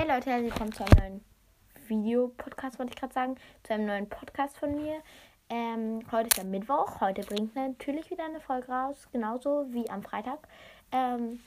[0.00, 1.24] Hey Leute, herzlich willkommen zu einem neuen
[1.86, 3.36] Video-Podcast, wollte ich gerade sagen.
[3.64, 5.02] Zu einem neuen Podcast von mir.
[5.50, 7.02] Ähm, heute ist ja Mittwoch.
[7.02, 9.08] Heute bringt natürlich wieder eine Folge raus.
[9.12, 10.38] Genauso wie am Freitag.
[10.90, 11.40] Ähm,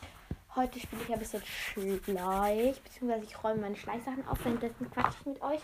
[0.55, 2.79] heute spiele ich ein bisschen Schleich.
[2.83, 4.37] Beziehungsweise ich räume meine Schleichsachen auf.
[4.45, 5.61] Währenddessen quatsche ich mit euch.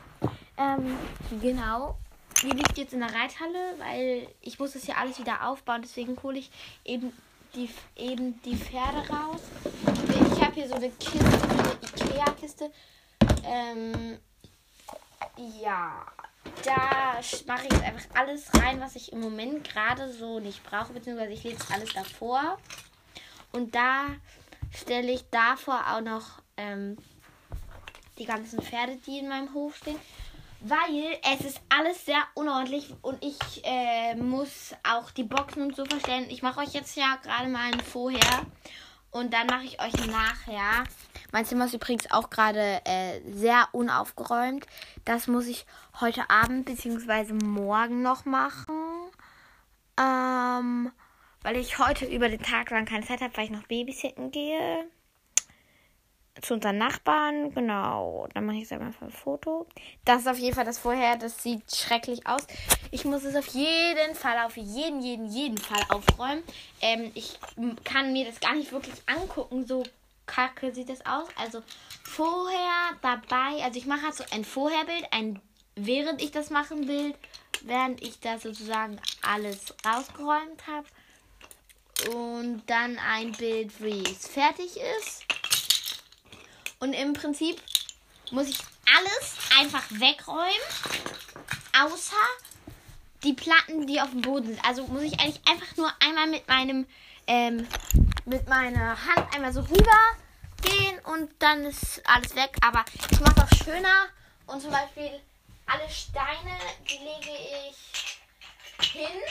[0.57, 0.97] Ähm,
[1.39, 1.96] genau.
[2.42, 5.83] Die liegt jetzt in der Reithalle, weil ich muss das hier alles wieder aufbauen.
[5.83, 6.50] Deswegen hole ich
[6.86, 7.14] eben
[7.54, 9.43] die, eben die Pferde raus.
[10.10, 10.29] Ich
[10.59, 12.71] hier so eine Kiste, eine Ikea-Kiste.
[13.45, 14.19] Ähm,
[15.61, 16.05] ja,
[16.65, 20.91] da mache ich jetzt einfach alles rein, was ich im Moment gerade so nicht brauche,
[20.91, 22.57] beziehungsweise ich lege alles davor.
[23.54, 24.07] Und da
[24.75, 26.97] stelle ich davor auch noch ähm,
[28.18, 29.99] die ganzen Pferde, die in meinem Hof stehen
[30.61, 35.85] weil es ist alles sehr unordentlich und ich äh, muss auch die Boxen und so
[35.85, 36.25] verstellen.
[36.30, 38.45] Ich mache euch jetzt ja gerade mal ein Vorher
[39.11, 40.83] und dann mache ich euch nachher.
[41.31, 44.66] Mein Zimmer ist übrigens auch gerade äh, sehr unaufgeräumt.
[45.05, 45.66] Das muss ich
[45.99, 47.33] heute Abend bzw.
[47.33, 48.75] morgen noch machen.
[49.99, 50.91] Ähm,
[51.41, 54.88] weil ich heute über den Tag lang keine Zeit habe, weil ich noch Babysitten gehe
[56.41, 57.53] zu unseren Nachbarn.
[57.53, 58.27] Genau.
[58.33, 59.67] Dann mache ich jetzt einfach ein Foto.
[60.05, 61.17] Das ist auf jeden Fall das vorher.
[61.17, 62.45] Das sieht schrecklich aus.
[62.91, 66.43] Ich muss es auf jeden Fall, auf jeden, jeden, jeden Fall aufräumen.
[66.81, 67.39] Ähm, ich
[67.83, 69.65] kann mir das gar nicht wirklich angucken.
[69.65, 69.83] So
[70.25, 71.27] kacke sieht das aus.
[71.35, 71.61] Also
[72.03, 73.63] vorher dabei.
[73.63, 75.41] Also ich mache halt so ein Vorherbild, ein
[75.75, 77.13] während ich das machen will,
[77.61, 80.87] während ich da sozusagen alles rausgeräumt habe.
[82.15, 85.25] Und dann ein Bild, wie es fertig ist.
[86.80, 87.61] Und im Prinzip
[88.31, 88.58] muss ich
[88.97, 90.49] alles einfach wegräumen,
[91.77, 92.16] außer
[93.23, 94.66] die Platten, die auf dem Boden sind.
[94.66, 96.88] Also muss ich eigentlich einfach nur einmal mit meinem
[97.27, 97.67] ähm,
[98.25, 100.00] mit meiner Hand einmal so rüber
[100.61, 102.55] gehen und dann ist alles weg.
[102.61, 104.07] Aber ich mache es auch schöner
[104.47, 105.19] und zum Beispiel
[105.66, 106.57] alle Steine,
[106.90, 107.38] die lege
[107.69, 109.22] ich hin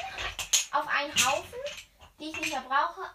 [0.72, 1.58] auf einen Haufen,
[2.20, 3.10] die ich nicht mehr brauche.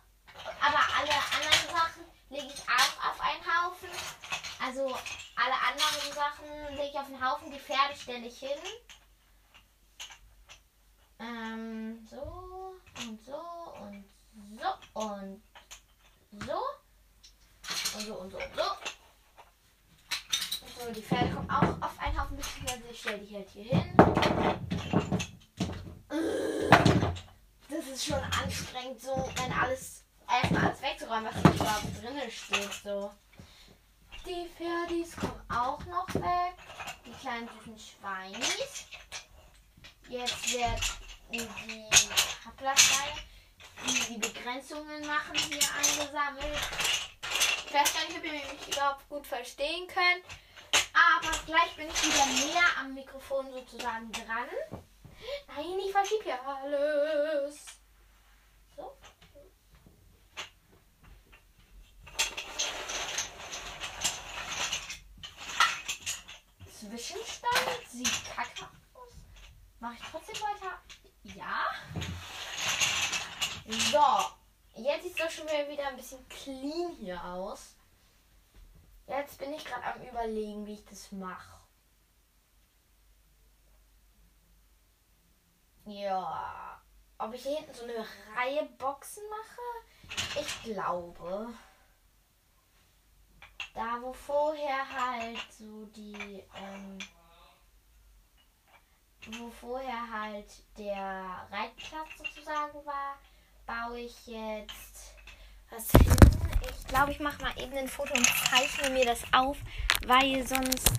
[0.59, 3.89] Aber alle anderen Sachen lege ich auch auf einen Haufen.
[4.59, 4.85] Also
[5.35, 7.51] alle anderen Sachen lege ich auf den Haufen.
[7.51, 8.49] Die Pferde stelle ich hin.
[11.19, 13.39] Ähm, so und so
[13.81, 14.05] und
[14.59, 15.44] so und
[16.39, 16.59] so.
[17.95, 18.63] Und so und so und so.
[20.79, 23.95] So, die Pferde kommen auch auf einen Haufen, beziehungsweise ich stelle die halt hier hin.
[27.69, 29.22] Das ist schon anstrengend, so
[31.13, 32.74] wegzuräumen, was hier überhaupt drinnen steht.
[32.84, 33.12] So.
[34.25, 36.56] Die Pferdis kommen auch noch weg.
[37.06, 38.85] Die kleinen süßen Schweinis.
[40.09, 40.81] Jetzt wird
[41.31, 41.47] die
[42.47, 43.13] Ablassreihe,
[43.85, 46.59] die die Begrenzungen machen, hier eingesammelt.
[47.66, 50.24] Ich weiß gar nicht, ob ihr mich überhaupt gut verstehen könnt.
[50.94, 54.47] Aber gleich bin ich wieder näher am Mikrofon sozusagen dran.
[55.47, 57.66] Nein, ich verschiebe ja alles.
[58.75, 58.95] So.
[66.89, 69.13] Zwischenstand sieht kacke aus.
[69.79, 70.81] Mache ich trotzdem weiter?
[71.23, 71.66] Ja.
[73.66, 74.81] So.
[74.81, 77.75] Jetzt sieht es doch schon wieder ein bisschen clean hier aus.
[79.07, 81.57] Jetzt bin ich gerade am überlegen, wie ich das mache.
[85.85, 86.81] Ja.
[87.17, 88.05] Ob ich hier hinten so eine
[88.35, 90.41] Reihe Boxen mache?
[90.41, 91.53] Ich glaube
[93.73, 96.97] da wo vorher halt so die, ähm,
[99.38, 100.45] wo vorher halt
[100.78, 103.17] der Reitplatz sozusagen war,
[103.66, 105.16] baue ich jetzt
[105.69, 106.16] was hin.
[106.62, 109.57] Ich glaube, ich mache mal eben ein Foto und zeichne mir das auf,
[110.06, 110.91] weil sonst,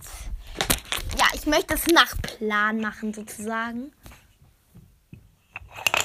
[1.17, 3.93] ja, ich möchte es nach Plan machen sozusagen.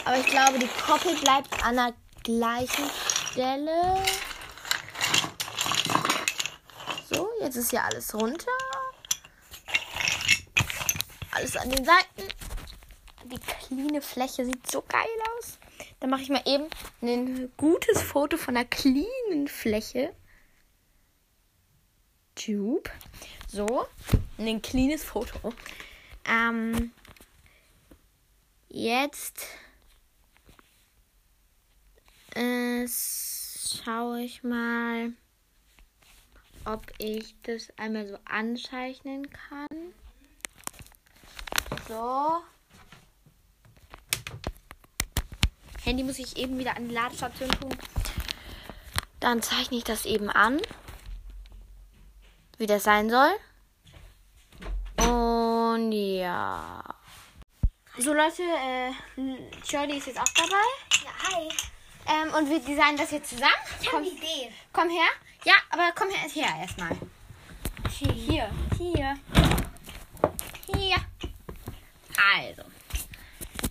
[0.06, 1.94] Aber ich glaube, die Koppel bleibt an der
[2.24, 2.90] gleichen
[3.32, 4.04] Stelle.
[7.40, 8.52] Jetzt ist hier alles runter.
[11.32, 12.28] Alles an den Seiten.
[13.26, 15.08] Die cleane Fläche sieht so geil
[15.38, 15.58] aus.
[16.00, 16.68] Dann mache ich mal eben
[17.02, 20.14] ein gutes Foto von der cleanen Fläche.
[22.36, 22.90] Tube.
[23.48, 23.88] So,
[24.38, 25.54] ein cleanes Foto.
[26.26, 26.92] Ähm,
[28.70, 29.48] jetzt
[32.36, 35.14] äh, schaue ich mal
[36.66, 39.94] ob ich das einmal so anzeichnen kann.
[41.88, 42.42] So.
[45.84, 47.76] Handy muss ich eben wieder an die Ladestation tun.
[49.20, 50.62] Dann zeichne ich das eben an.
[52.58, 53.32] wie das sein soll.
[54.98, 56.84] Und ja.
[57.98, 58.92] So Leute, äh,
[59.66, 60.66] Jordi ist jetzt auch dabei.
[61.04, 61.50] Ja, hi.
[62.06, 63.54] Ähm, und wir designen das jetzt zusammen.
[63.82, 64.52] Ich habe eine Idee.
[64.74, 65.08] komm her.
[65.46, 66.96] Ja, aber komm her, her erstmal.
[67.98, 69.18] Hier, hier.
[70.68, 70.98] Hier.
[72.34, 72.64] Also.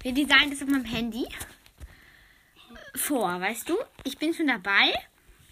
[0.03, 1.27] Wir designen das auf meinem Handy.
[2.95, 3.77] Vor, weißt du?
[4.05, 4.93] Ich bin schon dabei.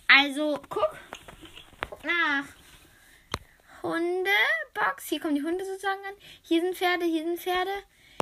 [0.09, 0.97] Also, guck.
[1.89, 2.45] Guck nach.
[3.83, 5.09] Hundebox.
[5.09, 6.15] Hier kommen die Hunde sozusagen an.
[6.43, 7.71] Hier sind Pferde, hier sind Pferde.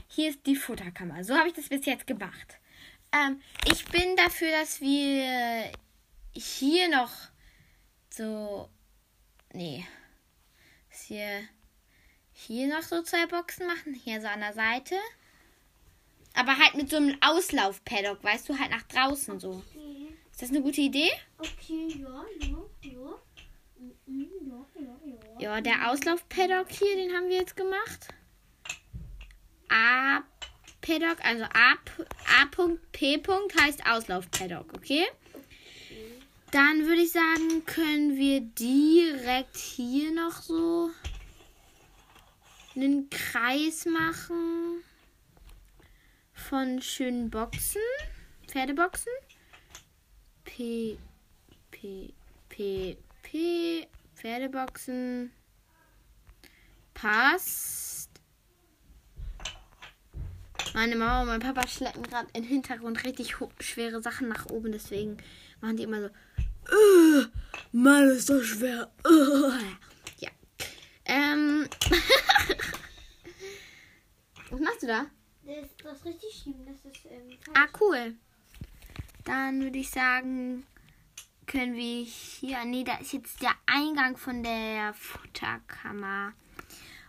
[0.09, 1.25] Hier ist die Futterkammer.
[1.25, 2.59] So habe ich das bis jetzt gemacht.
[3.13, 5.71] Ähm, ich bin dafür, dass wir
[6.35, 7.11] hier noch
[8.17, 8.69] so.
[9.53, 9.87] Nee.
[10.91, 11.43] Dass hier,
[12.33, 13.95] hier noch so zwei Boxen machen.
[13.95, 14.97] Hier so an der Seite.
[16.35, 19.63] Aber halt mit so einem Auslauf-Paddock, weißt du, halt nach draußen so.
[19.71, 21.11] Okay, Ist das eine gute Idee?
[21.39, 23.23] okay ja, ja, ja.
[24.07, 24.97] Mhm, Ja, ja,
[25.39, 25.55] ja.
[25.57, 28.09] Ja, der Auslauf-Paddock hier, den haben wir jetzt gemacht.
[29.69, 31.75] A-Paddock, also A,
[32.43, 33.23] A.P.
[33.61, 35.05] heißt Auslauf-Paddock, okay?
[36.55, 40.89] Dann würde ich sagen, können wir direkt hier noch so
[42.77, 44.85] einen Kreis machen
[46.33, 47.81] von schönen Boxen,
[48.47, 49.11] Pferdeboxen.
[50.45, 50.97] P,
[51.73, 52.15] P,
[52.49, 55.33] P, P, Pferdeboxen.
[56.95, 57.94] Passt.
[60.75, 65.17] Meine Mama und mein Papa schleppen gerade im Hintergrund richtig schwere Sachen nach oben, deswegen
[65.61, 66.07] machen die immer so.
[66.09, 67.27] "Äh,
[67.71, 68.91] Mann, ist das schwer.
[69.05, 69.09] Äh."
[70.19, 70.31] Ja.
[71.07, 71.69] Ähm.
[74.51, 75.07] Was machst du da?
[75.45, 78.15] Das, das ist richtig schieben, das ist ähm, Ah, cool.
[79.25, 80.67] Dann würde ich sagen,
[81.47, 82.65] können wir hier.
[82.65, 86.33] Nee, da ist jetzt der Eingang von der Futterkammer.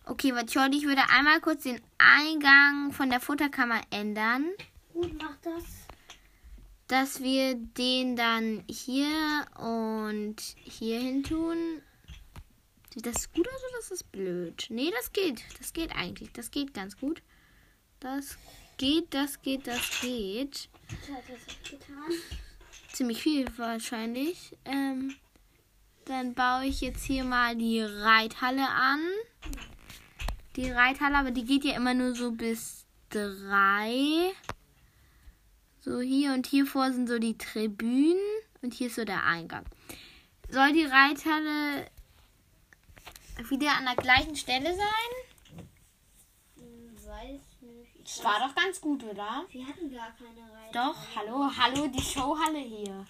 [0.06, 4.52] Okay, warte, ich würde einmal kurz den Eingang von der Futterkammer ändern.
[4.94, 5.64] Gut, mach das.
[6.88, 11.82] Dass wir den dann hier und hier hin tun.
[12.94, 14.68] Sieht das gut aus oder ist das blöd?
[14.70, 15.44] Nee, das geht.
[15.58, 16.32] Das geht eigentlich.
[16.34, 17.24] Das geht ganz gut.
[18.00, 18.38] Das
[18.78, 20.70] geht, das geht, das geht.
[20.90, 22.12] Das getan?
[22.94, 24.56] ziemlich viel wahrscheinlich.
[24.66, 25.16] Ähm,
[26.06, 29.02] dann baue ich jetzt hier mal die Reithalle an.
[30.56, 34.32] Die Reithalle, aber die geht ja immer nur so bis drei.
[35.82, 38.18] So hier und hier vor sind so die Tribünen
[38.62, 39.66] und hier ist so der Eingang.
[40.50, 41.88] Soll die Reithalle
[43.50, 45.12] wieder an der gleichen Stelle sein?
[47.06, 47.90] Weiß nicht.
[47.98, 49.46] Ich Das war doch ganz gut, oder?
[49.50, 50.72] Wir hatten gar keine Reihe.
[50.74, 53.06] Doch, hallo, hallo, die Showhalle hier.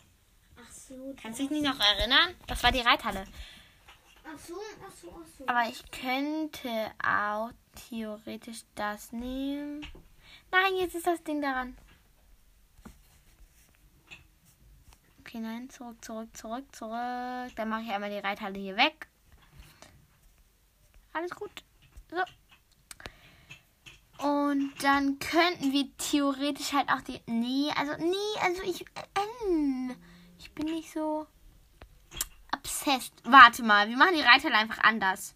[0.58, 1.16] Ach so.
[1.22, 2.36] Kannst du dich nicht noch erinnern?
[2.48, 3.26] Das war die Reithalle.
[4.28, 4.56] Ach so,
[4.86, 5.48] ach so, ach so.
[5.48, 7.52] Aber ich könnte auch
[7.90, 9.86] theoretisch das nehmen.
[10.52, 11.78] Nein, jetzt ist das Ding daran.
[15.20, 17.52] Okay, nein, zurück, zurück, zurück, zurück.
[17.56, 19.08] Dann mache ich einmal die Reithalle hier weg.
[21.14, 21.64] Alles gut.
[22.10, 22.24] So.
[24.26, 27.22] Und dann könnten wir theoretisch halt auch die.
[27.28, 28.82] Nee, also, nee, also ich.
[28.82, 29.96] Äh,
[30.38, 31.28] ich bin nicht so
[32.66, 33.14] obsessed.
[33.24, 35.36] Warte mal, wir machen die Reithalle einfach anders.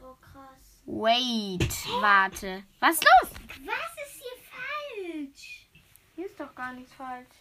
[0.00, 0.82] oh, krass.
[0.84, 2.64] Wait, warte.
[2.80, 3.30] Was ist los?
[3.64, 5.68] Was ist hier falsch?
[6.16, 7.36] Hier ist doch gar nichts falsch.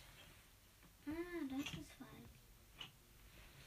[1.08, 1.12] Ah,
[1.50, 2.88] das ist falsch.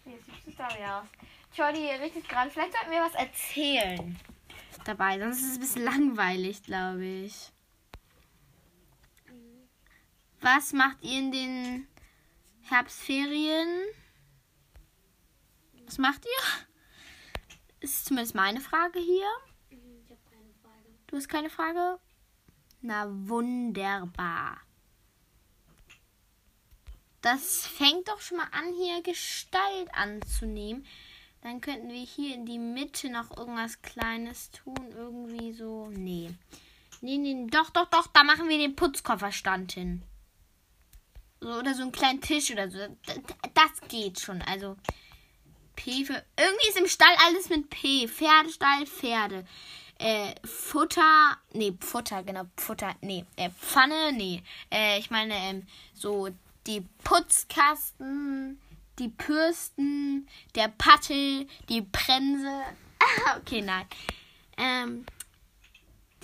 [0.04, 1.06] Hier sieht es da wieder aus.
[1.54, 2.50] Jordi richtet gerade.
[2.50, 4.18] Vielleicht sollten wir was erzählen
[4.86, 7.50] dabei, sonst ist es ein bisschen langweilig, glaube ich.
[10.40, 11.88] Was macht ihr in den
[12.68, 13.68] Herbstferien?
[15.86, 16.66] Was macht ihr?
[17.80, 19.28] Ist zumindest meine Frage hier.
[19.70, 20.98] Ich habe keine Frage.
[21.06, 22.00] Du hast keine Frage?
[22.80, 24.58] Na wunderbar.
[27.20, 30.86] Das fängt doch schon mal an, hier Gestalt anzunehmen.
[31.42, 34.90] Dann könnten wir hier in die Mitte noch irgendwas Kleines tun.
[34.90, 35.88] Irgendwie so.
[35.90, 36.34] Nee.
[37.00, 37.46] Nee, nee.
[37.48, 38.08] Doch, doch, doch.
[38.08, 40.02] Da machen wir den Putzkofferstand hin.
[41.40, 42.78] So, oder so einen kleinen Tisch oder so.
[43.54, 44.42] Das geht schon.
[44.42, 44.76] Also.
[45.76, 46.22] P für.
[46.36, 48.08] Irgendwie ist im Stall alles mit P.
[48.08, 49.46] Pferdestall, Pferde.
[49.98, 51.38] Äh, Futter.
[51.52, 52.44] Nee, Futter, genau.
[52.56, 52.96] Futter.
[53.00, 53.24] Nee.
[53.36, 54.42] Äh, Pfanne, nee.
[54.70, 56.28] Äh, ich meine, ähm, so
[56.66, 58.60] die Putzkasten,
[58.98, 62.62] die Bürsten, der Pattel, die Bremse.
[63.36, 63.86] Okay, nein.
[64.56, 65.06] Ähm,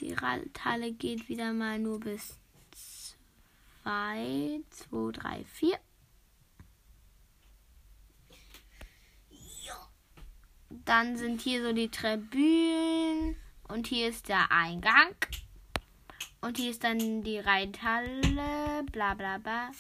[0.01, 2.37] die Radhalle geht wieder mal nur bis
[3.83, 5.79] zwei, zwei, drei, vier.
[10.85, 13.37] Dann sind hier so die Tribünen.
[13.69, 15.15] Und hier ist der Eingang.
[16.41, 18.85] Und hier ist dann die Reithalle.
[18.91, 19.71] Bla bla bla.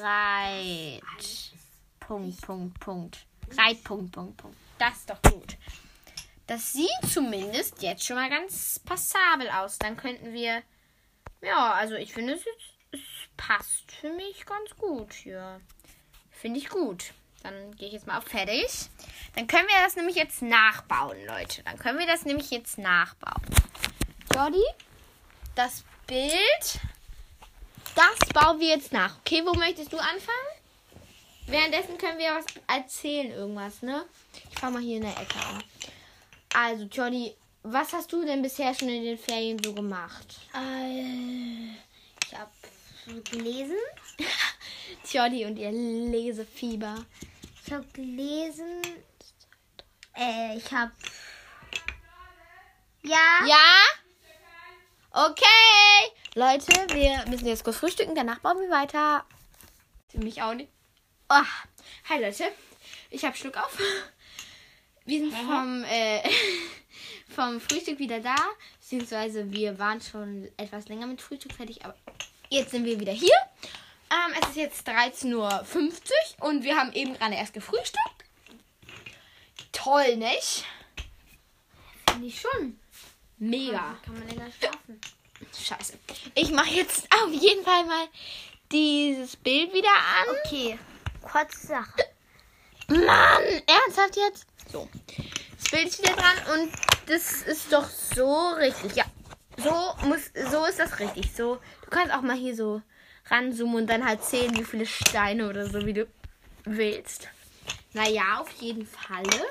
[0.00, 1.52] Reit.
[2.00, 3.26] Punkt, Punkt, Punkt.
[3.56, 4.56] Reit, Punkt, Punkt, Punkt.
[4.78, 5.56] Das ist doch gut.
[6.46, 9.78] Das sieht zumindest jetzt schon mal ganz passabel aus.
[9.78, 10.62] Dann könnten wir.
[11.40, 12.44] Ja, also ich finde es.
[12.90, 13.00] Es
[13.36, 15.60] passt für mich ganz gut hier.
[16.30, 17.12] Finde ich gut.
[17.44, 18.66] Dann gehe ich jetzt mal auf fertig.
[19.36, 21.62] Dann können wir das nämlich jetzt nachbauen, Leute.
[21.62, 23.42] Dann können wir das nämlich jetzt nachbauen.
[24.34, 24.64] Jordi,
[25.54, 26.80] das Bild,
[27.94, 29.18] das bauen wir jetzt nach.
[29.18, 30.48] Okay, wo möchtest du anfangen?
[31.46, 34.06] Währenddessen können wir was erzählen, irgendwas, ne?
[34.50, 35.62] Ich fange mal hier in der Ecke an.
[36.54, 40.40] Also, Jordi, was hast du denn bisher schon in den Ferien so gemacht?
[40.54, 41.74] Äh,
[42.24, 43.76] ich habe gelesen.
[45.12, 47.04] Jordi und ihr Lesefieber.
[47.66, 48.82] Ich habe gelesen.
[50.14, 50.92] Äh, ich habe.
[53.02, 53.40] Ja.
[53.46, 53.82] Ja?
[55.10, 56.12] Okay.
[56.34, 58.14] Leute, wir müssen jetzt kurz frühstücken.
[58.14, 59.24] Danach bauen wir weiter.
[60.10, 60.70] Für mich auch nicht.
[61.30, 61.40] Oh.
[62.10, 62.52] Hi Leute.
[63.08, 63.78] Ich habe Schluck auf.
[65.06, 66.20] Wir sind vom, äh,
[67.34, 68.36] vom Frühstück wieder da.
[68.78, 71.96] Beziehungsweise wir waren schon etwas länger mit Frühstück fertig, aber
[72.50, 73.36] jetzt sind wir wieder hier.
[74.10, 78.24] Ähm, es ist jetzt 13.50 Uhr und wir haben eben gerade erst gefrühstückt.
[79.72, 80.64] Toll, nicht?
[82.08, 82.78] Finde ich schon.
[83.38, 83.96] Mega.
[84.04, 85.00] Kann man länger schlafen.
[85.52, 85.98] Scheiße.
[86.34, 88.08] Ich mache jetzt auf jeden Fall mal
[88.70, 90.36] dieses Bild wieder an.
[90.44, 90.78] Okay.
[91.22, 92.04] Kurze Sache.
[92.88, 94.46] Mann, ernsthaft jetzt?
[94.70, 94.88] So.
[95.58, 96.72] Das Bild ist wieder dran und
[97.06, 98.96] das ist doch so richtig.
[98.96, 99.04] Ja.
[99.56, 101.34] So muss so ist das richtig.
[101.34, 102.82] So, du kannst auch mal hier so
[103.26, 106.06] ranzoomen und dann halt zählen, wie viele Steine oder so, wie du
[106.64, 107.28] willst.
[107.92, 109.46] Naja, auf jeden Falle.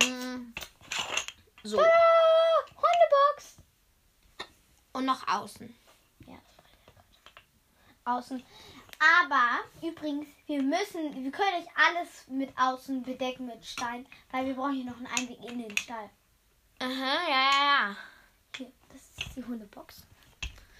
[0.00, 0.52] Mm.
[1.62, 1.78] So.
[1.80, 3.56] Ah, Hundebox.
[4.92, 5.74] Und noch außen.
[8.04, 8.42] Außen.
[8.98, 14.54] Aber übrigens, wir müssen, wir können nicht alles mit außen bedecken mit Stein, weil wir
[14.54, 16.10] brauchen hier noch einen Einweg in den Stall.
[16.80, 17.96] Aha, ja, ja, ja.
[18.56, 20.02] Hier, das ist die Hundebox.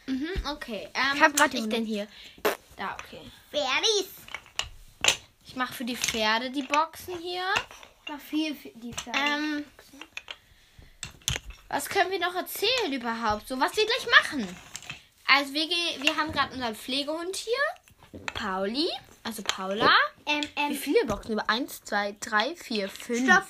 [0.09, 0.89] Mhm, okay.
[0.95, 2.07] Ähm, Ich was mach grad die ich denn hier?
[2.77, 3.21] Da, okay.
[3.51, 4.07] Fertig.
[5.47, 7.45] Ich mache für die Pferde die Boxen hier.
[8.09, 9.19] Noch viel für die Pferde.
[9.19, 9.65] Ähm,
[11.69, 13.47] was können wir noch erzählen überhaupt?
[13.49, 14.57] So, was wir gleich machen.
[15.27, 18.23] Also, wir, wir haben gerade unseren Pflegehund hier.
[18.33, 18.89] Pauli,
[19.25, 19.91] also Paula.
[20.25, 21.33] ähm, Wie ähm, viele Boxen?
[21.33, 23.25] Über 1, 2, 3, 4, 5.
[23.25, 23.47] Stopp.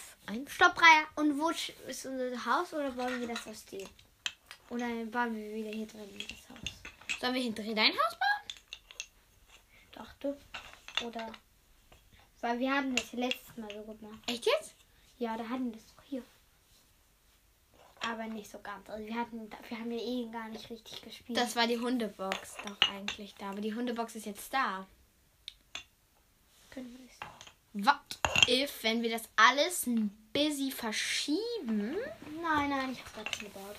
[0.49, 1.05] Stopp, Raya.
[1.15, 3.65] Und wo ist unser Haus oder bauen wir das aus
[4.69, 4.75] dem?
[4.75, 7.21] Oder bauen wir wieder hier drin das Haus?
[7.21, 8.39] Sollen wir hinter dein Haus bauen?
[9.93, 10.39] Dachte.
[11.05, 11.33] Oder.
[12.41, 14.21] Weil wir hatten das letztes Mal so gemacht.
[14.29, 14.75] Echt jetzt?
[15.19, 16.23] Ja, da hatten wir das doch hier.
[18.01, 18.89] Aber nicht so ganz.
[18.89, 21.37] Also wir hatten, wir haben ja eh gar nicht richtig gespielt.
[21.37, 23.51] Das war die Hundebox doch eigentlich da.
[23.51, 24.87] Aber die Hundebox ist jetzt da.
[26.71, 27.19] können wir nicht.
[27.75, 31.97] What if, wenn wir das alles ein bisschen verschieben?
[32.41, 33.77] Nein, nein, ich habe das gebaut.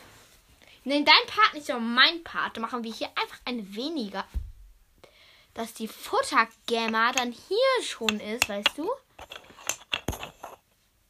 [0.83, 2.55] Nein, dein Part nicht, sondern mein Part.
[2.55, 4.25] Dann machen wir hier einfach eine weniger.
[5.53, 8.89] Dass die Futtergamma dann hier schon ist, weißt du?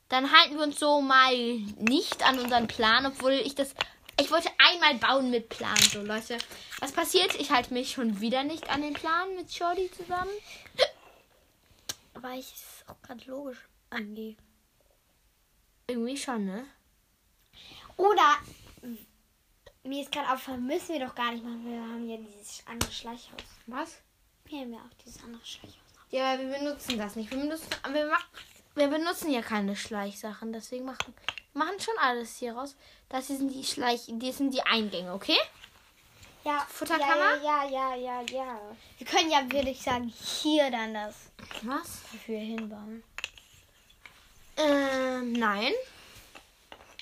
[0.10, 3.76] Dann halten wir uns so mal nicht an unseren Plan, obwohl ich das.
[4.20, 6.40] Ich wollte einmal bauen mit Plan, so Leute.
[6.80, 7.36] Was passiert?
[7.36, 10.32] Ich halte mich schon wieder nicht an den Plan mit Shorty zusammen.
[12.16, 13.60] Aber ich es auch gerade logisch
[13.92, 14.36] angehe.
[15.88, 16.66] Irgendwie schon, ne?
[17.96, 18.38] Oder
[19.84, 21.66] mir ist gerade aufgefallen, müssen wir doch gar nicht machen.
[21.66, 23.44] Wir haben ja dieses andere Schleichhaus.
[23.68, 23.98] Was?
[24.46, 25.76] Wir haben ja auch dieses andere Schleichhaus.
[26.12, 27.30] Ja, wir benutzen das nicht.
[27.32, 28.26] Wir benutzen, wir, mach,
[28.76, 30.52] wir benutzen ja keine Schleichsachen.
[30.52, 31.14] Deswegen machen,
[31.54, 32.76] machen schon alles hier raus.
[33.10, 35.38] Das hier sind die Schleich, die sind die Eingänge, okay?
[36.44, 37.36] Ja, Futterkammer?
[37.44, 38.62] Ja, ja, ja, ja, ja.
[38.98, 41.16] Wir können ja, würde ich sagen, hier dann das
[41.64, 42.02] Was?
[42.12, 43.04] dafür hinbauen.
[44.58, 45.74] Ähm, nein.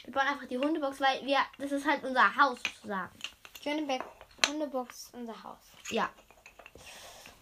[0.08, 3.12] Wir bauen einfach die Hundebox, weil wir, das ist halt unser Haus sozusagen.
[3.62, 4.04] Schöneberg
[4.48, 5.58] Hundebox, unser Haus.
[5.90, 6.10] Ja,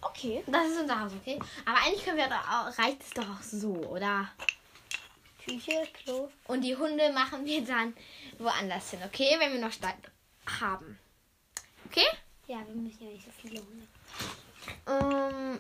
[0.02, 0.44] Okay.
[0.48, 1.40] das ist unser Haus, okay?
[1.64, 4.30] Aber eigentlich können wir doch reicht es doch auch so, oder?
[5.44, 6.30] Küche, Klo.
[6.48, 7.96] Und die Hunde machen wir dann
[8.40, 9.36] woanders hin, okay?
[9.40, 9.94] Wenn wir noch Stein
[10.60, 10.98] haben.
[11.86, 12.06] Okay?
[12.48, 13.88] Ja, wir müssen ja nicht so viele Hunde.
[14.88, 15.60] Ähm,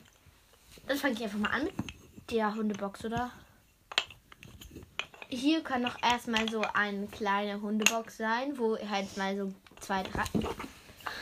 [0.87, 3.31] dann fange ich einfach mal an mit der Hundebox, oder?
[5.35, 10.23] Hier kann noch erstmal so eine kleine Hundebox sein, wo halt mal so zwei, drei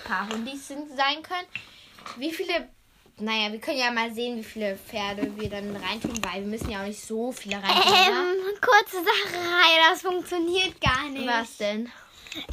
[0.05, 1.48] paar Hundis sind, sein können.
[2.17, 2.70] Wie viele
[3.17, 6.72] naja, wir können ja mal sehen, wie viele Pferde wir dann reintun, weil wir müssen
[6.72, 7.91] ja auch nicht so viele reintun.
[7.91, 8.08] oder?
[8.08, 9.38] Ähm, kurze Sache,
[9.89, 11.27] das funktioniert gar nicht.
[11.27, 11.91] Was denn?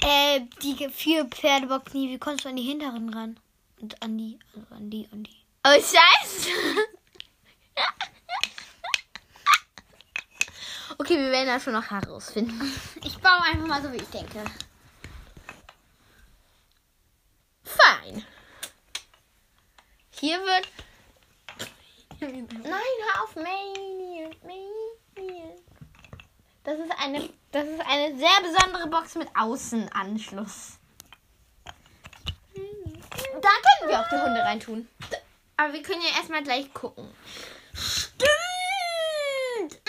[0.02, 3.40] Äh, die vier Pferdeboxen, wie kommst du an die hinteren ran?
[3.80, 5.36] Und an die, also an die, an die.
[5.66, 6.50] Oh, scheiße.
[11.00, 12.60] okay, wir werden das schon noch herausfinden.
[13.02, 14.44] Ich baue einfach mal so, wie ich denke.
[17.64, 18.24] Fein.
[20.10, 20.68] Hier wird.
[22.20, 24.36] Nein, hör auf, Maniac.
[24.44, 25.58] Maniac.
[26.64, 30.78] Das ist eine, das ist eine sehr besondere Box mit Außenanschluss.
[32.54, 34.88] Da können wir auch die Hunde reintun.
[35.56, 37.08] Aber wir können ja erstmal gleich gucken.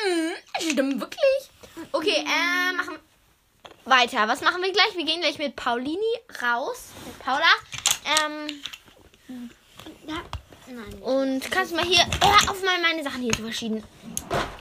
[0.01, 0.61] Stimmt!
[0.61, 1.49] Mhm, stimmt wirklich.
[1.91, 2.97] Okay, äh, machen
[3.85, 4.27] weiter.
[4.27, 4.95] Was machen wir gleich?
[4.95, 5.97] Wir gehen gleich mit Paulini
[6.41, 6.89] raus.
[7.05, 7.45] Mit Paula.
[8.05, 8.61] Ähm,
[10.07, 10.21] Ja.
[10.67, 10.93] Nein.
[11.01, 12.05] und kannst du mal hier.
[12.21, 13.83] Hör auf mal meine Sachen hier zu verschieben.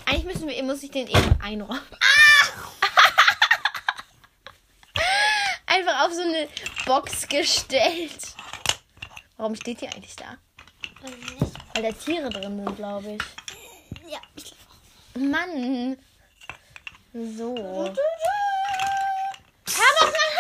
[0.06, 1.80] Eigentlich müssen wir, muss ich den eben einräumen.
[5.66, 6.49] Einfach auf so eine
[6.85, 8.35] Box gestellt.
[9.37, 10.37] Warum steht die eigentlich da?
[11.75, 14.11] Weil da Tiere drin sind, glaube ich.
[14.11, 14.52] Ja, ich
[15.20, 15.96] Mann.
[17.12, 17.54] So.
[17.56, 17.94] Hör
[20.00, 20.30] doch mal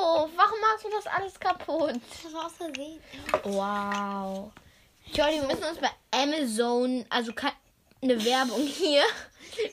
[0.00, 0.30] auf.
[0.36, 2.00] Warum machst du das alles kaputt?
[2.22, 3.00] Das war aus Versehen.
[3.44, 4.52] Wow.
[5.12, 9.02] Jordi, wir müssen uns bei Amazon, also keine Werbung hier.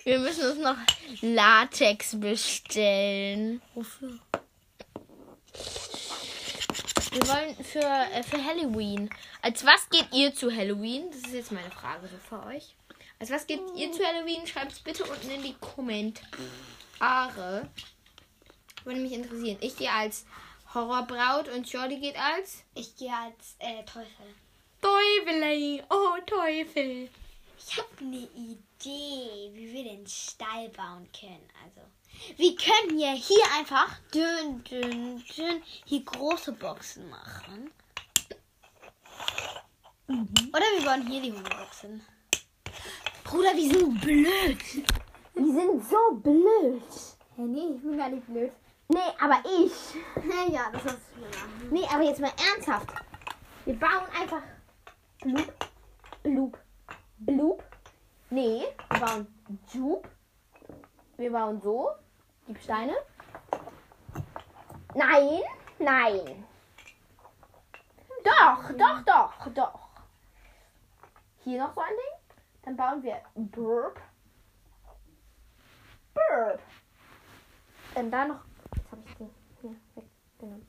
[0.04, 0.78] Wir müssen uns noch
[1.22, 3.62] Latex bestellen.
[3.74, 4.20] Wofür?
[7.12, 9.10] Wir wollen für, äh, für Halloween.
[9.42, 11.10] Als was geht ihr zu Halloween?
[11.12, 12.76] Das ist jetzt meine Frage so für euch.
[13.22, 14.48] Als was geht ihr zu Halloween?
[14.48, 17.70] Schreibt es bitte unten in die Kommentare.
[18.84, 19.60] Würde mich interessieren.
[19.62, 20.26] Ich gehe als
[20.74, 24.26] Horrorbraut und Jordi geht als Ich gehe als äh, Teufel.
[24.82, 25.84] Teufel.
[25.92, 27.10] Oh, Teufel.
[27.60, 31.48] Ich habe eine Idee, wie wir den Stall bauen können.
[31.64, 31.82] Also,
[32.38, 37.70] wir können ja hier einfach dünn, dünn, dünn hier große Boxen machen.
[40.08, 42.04] Oder wir bauen hier die Hundeboxen.
[43.32, 44.58] Bruder, wir sind blöd.
[45.36, 46.84] Wir sind so blöd.
[47.38, 48.52] Hä, nee, ich bin gar nicht blöd.
[48.90, 49.96] Nee, aber ich.
[50.54, 51.70] ja, das hast du schon machen.
[51.72, 52.90] Nee, aber jetzt mal ernsthaft.
[53.64, 54.42] Wir bauen einfach
[55.22, 55.54] Bloop,
[56.24, 56.58] Bloop,
[57.20, 57.64] Bloop.
[58.32, 59.28] Nee, wir bauen
[59.72, 60.10] Joop.
[61.16, 61.90] Wir bauen so.
[62.48, 62.98] Gib Steine.
[64.94, 65.40] Nein,
[65.80, 66.46] nein.
[68.26, 69.80] Doch, doch, doch, doch.
[71.46, 72.11] Hier noch so ein Ding.
[72.64, 74.00] Dann bauen wir Burp.
[76.14, 76.60] Burp.
[77.96, 78.42] Und dann noch.
[78.76, 79.30] Jetzt habe ich den
[79.62, 80.68] hier weggenommen.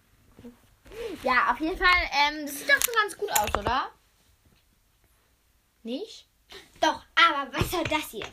[1.22, 1.88] Ja, auf jeden Fall.
[2.12, 3.90] Ähm, das sieht doch schon ganz gut aus, oder?
[5.82, 6.28] Nicht?
[6.80, 8.26] Doch, aber was soll das hier?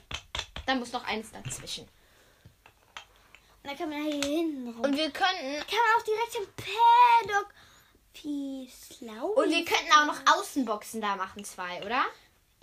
[0.66, 1.86] Da muss noch eins dazwischen.
[1.86, 4.82] Und dann kann man hier hinten rum.
[4.82, 5.60] Und wir könnten.
[5.68, 7.54] kann man auch direkt im Paddock.
[8.22, 9.28] Wie schlau.
[9.28, 12.06] Und wir könnten auch noch Außenboxen da machen, zwei, oder?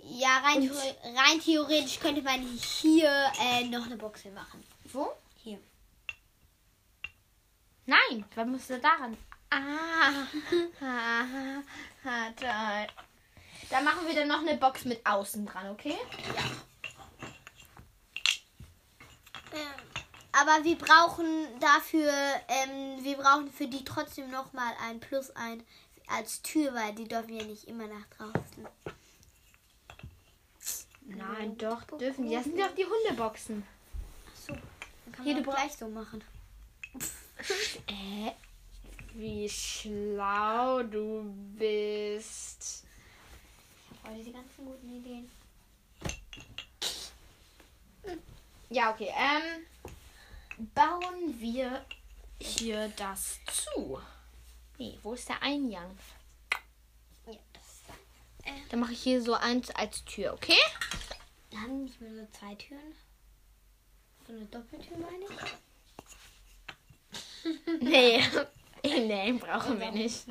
[0.09, 0.71] Ja, rein,
[1.15, 4.63] rein theoretisch könnte man hier äh, noch eine Box machen.
[4.85, 5.11] Wo?
[5.43, 5.59] Hier.
[7.85, 9.17] Nein, was musst du daran?
[9.49, 10.25] Ah,
[10.81, 11.61] ah,
[12.05, 12.87] ah, toll.
[13.69, 15.97] Da machen wir dann noch eine Box mit außen dran, okay?
[19.53, 19.87] Ähm,
[20.31, 22.11] aber wir brauchen dafür,
[22.47, 25.65] ähm, wir brauchen für die trotzdem nochmal ein Plus ein
[26.07, 28.67] als Tür, weil die dürfen ja nicht immer nach draußen.
[31.33, 32.35] Nein, doch, dürfen die.
[32.35, 33.63] Das sind doch die Hundeboxen.
[34.31, 36.23] Achso, dann kann Hier, man du gleich so machen.
[37.87, 38.31] Äh,
[39.13, 41.23] wie schlau du
[41.57, 42.83] bist.
[44.03, 45.29] Oh, diese ganzen guten Ideen.
[48.69, 49.11] Ja, okay.
[49.15, 51.85] Ähm, bauen wir
[52.39, 53.99] hier das zu.
[54.77, 55.97] Nee, wo ist der Eingang?
[57.25, 60.59] Ja, das Dann mache ich hier so eins als Tür, okay?
[61.57, 62.93] Wir haben nicht mehr so zwei Türen.
[64.27, 65.29] So eine Doppeltür meine ich.
[67.81, 68.21] Nee.
[68.83, 70.25] nee, brauchen wir nicht.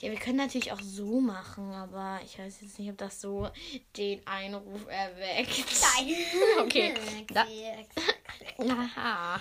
[0.00, 3.48] Ja, wir können natürlich auch so machen, aber ich weiß jetzt nicht, ob das so
[3.96, 5.64] den Einruf erweckt.
[5.80, 6.16] Nein.
[6.58, 6.94] Okay.
[7.28, 7.46] Da-.
[8.58, 9.40] Aha.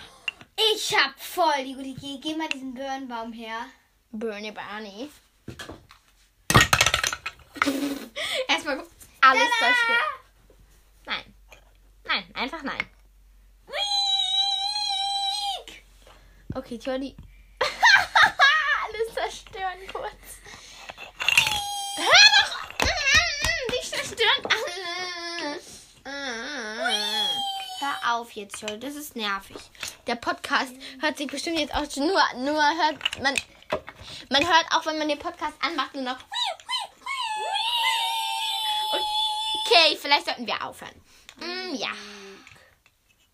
[0.73, 2.19] Ich hab voll die gute Idee.
[2.21, 3.65] Geh mal diesen Birnbaum her.
[4.11, 5.09] Bernie Barney.
[8.47, 8.77] Erstmal
[9.21, 10.18] alles zerstören.
[12.09, 12.89] Nein, einfach nein.
[13.67, 13.75] Weak!
[16.55, 17.15] Okay, Johnny.
[17.61, 20.39] Alles zerstören kurz.
[27.79, 28.79] Hör auf jetzt, Johnny.
[28.79, 29.57] Das ist nervig.
[30.07, 33.35] Der Podcast hört sich bestimmt jetzt auch schon nur, nur hört man.
[34.31, 36.17] Man hört auch, wenn man den Podcast anmacht, nur noch.
[39.63, 40.99] Okay, vielleicht sollten wir aufhören.
[41.39, 41.91] Mm, ja.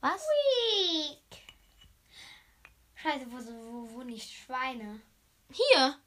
[0.01, 0.21] Was?
[0.27, 1.43] Weak.
[2.95, 5.01] Scheiße, wo, wo, wo nicht Schweine?
[5.51, 5.97] Hier.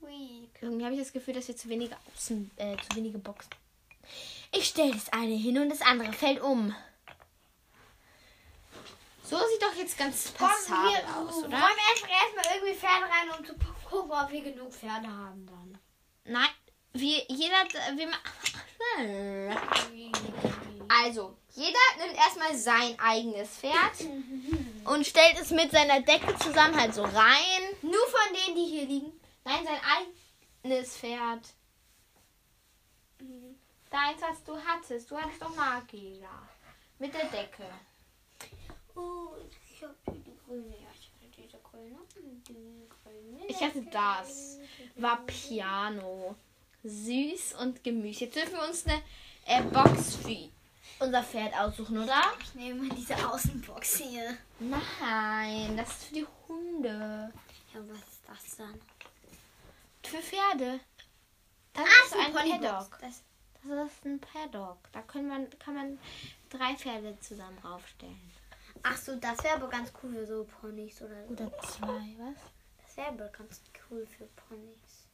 [0.00, 0.50] Weak.
[0.60, 3.50] Irgendwie habe ich das Gefühl, dass wir zu wenige Außen, äh, zu wenige Boxen.
[4.52, 6.74] Ich stelle das eine hin und das andere fällt um.
[9.22, 11.56] So sieht doch jetzt ganz passabel wir, aus, Wollen oder?
[11.56, 13.54] wir einfach erstmal irgendwie Pferde rein, um zu
[13.88, 15.78] gucken, ob wir genug Pferde haben dann.
[16.24, 16.48] Nein,
[16.98, 17.64] wir, jeder,
[17.96, 18.16] wir ma-
[21.04, 24.00] Also, jeder nimmt erstmal sein eigenes Pferd
[24.84, 27.62] und stellt es mit seiner Decke zusammen halt so rein.
[27.82, 29.12] Nur von denen, die hier liegen.
[29.44, 29.80] Nein, sein
[30.62, 31.40] eigenes Pferd.
[33.90, 35.10] Deins, was du hattest.
[35.10, 36.28] Du hattest doch Magier.
[36.98, 37.64] Mit der Decke.
[38.94, 40.74] Oh, ich habe hier die grüne.
[40.80, 41.98] Ja, ich hatte diese grüne.
[42.48, 43.46] Die grüne.
[43.48, 44.58] Ich hatte das.
[44.96, 46.34] War Piano.
[46.88, 48.24] Süß und Gemüse.
[48.24, 49.02] Jetzt dürfen wir uns eine
[49.46, 50.48] äh, Box für
[51.04, 52.22] unser Pferd aussuchen, oder?
[52.40, 54.36] Ich nehme mal diese Außenbox hier.
[54.60, 57.32] Nein, das ist für die Hunde.
[57.74, 58.80] Ja, was ist das dann?
[60.04, 60.80] Für Pferde.
[61.74, 62.60] Das Ah, ist ein Ponybox.
[62.62, 62.98] Paddock.
[63.00, 63.22] Das,
[63.68, 64.78] Das ist ein Paddock.
[64.92, 65.98] Da können man, kann man
[66.48, 68.32] drei Pferde zusammen draufstellen.
[68.82, 71.32] ach so, das wäre aber ganz cool für so Ponys oder so.
[71.32, 72.36] Oder zwei, was?
[72.86, 75.05] Das wäre aber ganz cool für Ponys.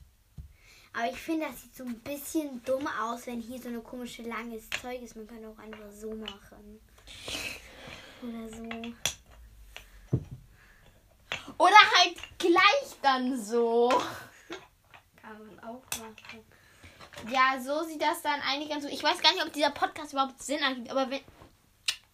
[0.94, 4.22] Aber ich finde, das sieht so ein bisschen dumm aus, wenn hier so eine komische
[4.22, 5.16] langes Zeug ist.
[5.16, 6.80] Man kann auch einfach so machen.
[8.22, 8.68] Oder so.
[11.58, 13.88] Oder halt gleich dann so.
[15.20, 16.44] Kann man auch machen.
[17.30, 18.90] Ja, so sieht das dann eigentlich ganz so.
[18.90, 21.20] Ich weiß gar nicht, ob dieser Podcast überhaupt Sinn ergibt, aber wenn.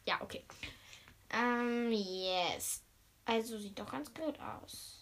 [0.06, 0.44] Ja, okay.
[1.30, 2.82] Ähm, yes.
[3.24, 4.97] Also sieht doch ganz gut aus.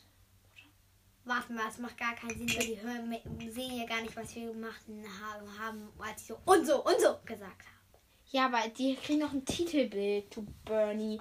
[1.27, 4.33] Warte mal, es macht gar keinen Sinn, weil die hören, sehen ja gar nicht, was
[4.37, 8.01] wir gemacht haben, haben als ich so und so und so gesagt habe.
[8.31, 11.21] Ja, aber die kriegen noch ein Titelbild, du Bernie.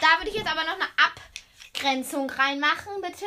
[0.00, 3.26] Da würde ich jetzt aber noch eine Abgrenzung reinmachen, bitte.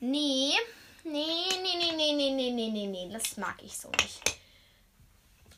[0.00, 0.52] Nee.
[1.04, 3.08] Nee, nee, nee, nee, nee, nee, nee, nee, nee.
[3.10, 4.20] Das mag ich so nicht.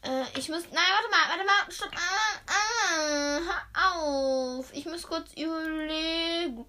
[0.02, 0.62] Äh, ich muss.
[0.70, 1.72] Nein, warte mal, warte mal.
[1.72, 1.90] Stopp.
[1.96, 4.72] Ah, ah, hör auf.
[4.72, 6.64] Ich muss kurz überlegen.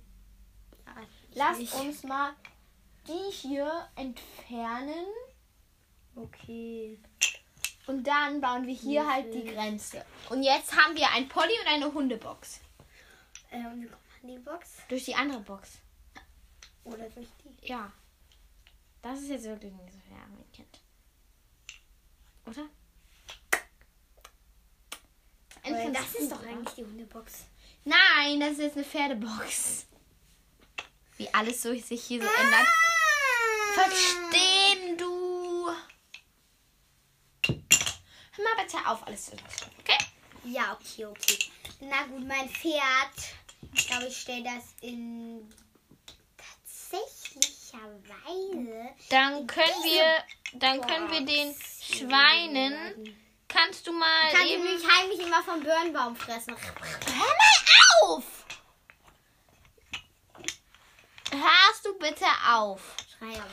[1.36, 1.74] Lass nicht.
[1.76, 2.34] uns mal
[3.08, 5.06] die hier entfernen.
[6.16, 7.00] Okay.
[7.88, 10.04] Und dann bauen wir hier halt die Grenze.
[10.30, 12.62] Und jetzt haben wir ein Pony und eine Hundebox.
[13.52, 14.78] Äh, und wie kommt man in die Box?
[14.88, 15.78] Durch die andere Box.
[16.84, 17.68] Oder durch die?
[17.68, 17.92] Ja.
[19.02, 20.80] Das ist jetzt wirklich nicht so schwer, mein Kind.
[22.48, 22.68] Oder?
[25.92, 27.46] Das ist doch eigentlich die Hundebox.
[27.84, 29.86] Nein, das ist jetzt eine Pferdebox.
[31.18, 32.68] Wie alles so sich hier so ändert.
[33.74, 35.68] Verstehen du?
[37.48, 39.72] Hör mal bitte auf, alles zu lassen.
[39.80, 39.98] Okay?
[40.44, 41.40] Ja, okay, okay.
[41.80, 42.84] Na gut, mein Pferd.
[43.74, 45.50] Ich glaube, ich stelle das in
[46.38, 48.90] tatsächlicherweise.
[49.10, 50.24] Dann können wir,
[50.54, 53.18] dann können wir den Box Schweinen.
[53.48, 54.64] Kannst du mal Kann ich eben.
[54.64, 56.56] mich heimlich immer vom Birnbaum fressen.
[56.58, 57.28] Hör mal
[58.02, 58.35] auf!
[61.42, 62.82] Hörst du bitte auf?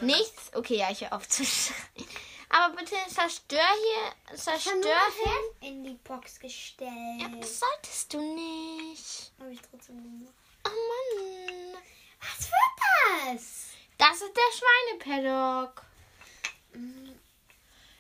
[0.01, 0.51] Nichts?
[0.55, 2.09] Okay, ja, ich höre auf zu schreien.
[2.49, 5.69] Aber bitte zerstör hier, Ich zerstör nur hier.
[5.69, 6.91] In die Box gestellt.
[7.19, 9.33] Ja, das solltest du nicht.
[9.41, 10.35] Habe ich trotzdem gemacht.
[10.67, 11.83] Oh Mann.
[12.21, 13.69] Was wird das?
[13.97, 15.83] Das ist der Schweinepaddock.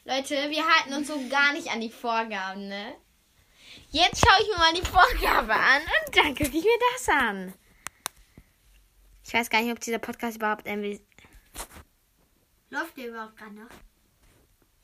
[0.05, 2.97] Leute, wir halten uns so gar nicht an die Vorgaben, ne?
[3.91, 7.55] Jetzt schaue ich mir mal die Vorgabe an und dann gucke ich mir das an.
[9.33, 11.01] Ich weiß gar nicht, ob dieser Podcast überhaupt will.
[12.69, 13.71] Läuft der überhaupt gerade noch?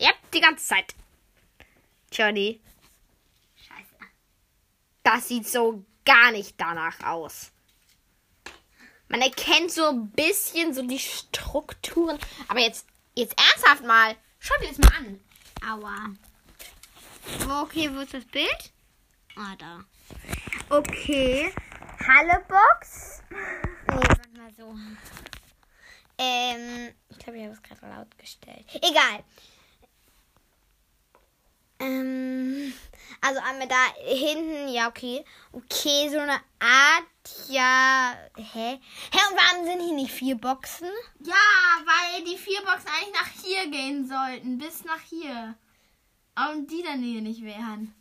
[0.00, 0.94] Ja, die ganze Zeit.
[2.10, 2.58] Johnny,
[3.56, 4.10] Scheiße.
[5.02, 7.52] das sieht so gar nicht danach aus.
[9.08, 12.18] Man erkennt so ein bisschen so die Strukturen.
[12.48, 14.16] Aber jetzt, jetzt ernsthaft mal.
[14.38, 15.20] Schau dir das mal an.
[15.62, 16.14] Aua.
[17.40, 18.72] Wo, okay, wo ist das Bild?
[19.36, 19.84] Ah, da.
[20.70, 21.52] Okay.
[22.00, 23.20] Hallebox.
[23.90, 24.74] Nee, warte mal so.
[26.18, 28.66] Ähm, ich glaube, ich habe es gerade laut gestellt.
[28.74, 29.24] Egal.
[31.80, 32.72] Ähm,
[33.20, 35.24] also einmal da hinten, ja, okay.
[35.52, 38.16] Okay, so eine Art, ja.
[38.36, 38.80] Hä?
[39.12, 40.88] Hä, und warum sind hier nicht vier Boxen?
[41.20, 41.34] Ja,
[41.84, 44.58] weil die vier Boxen eigentlich nach hier gehen sollten.
[44.58, 45.54] Bis nach hier.
[46.50, 47.94] Und die dann hier nicht wären.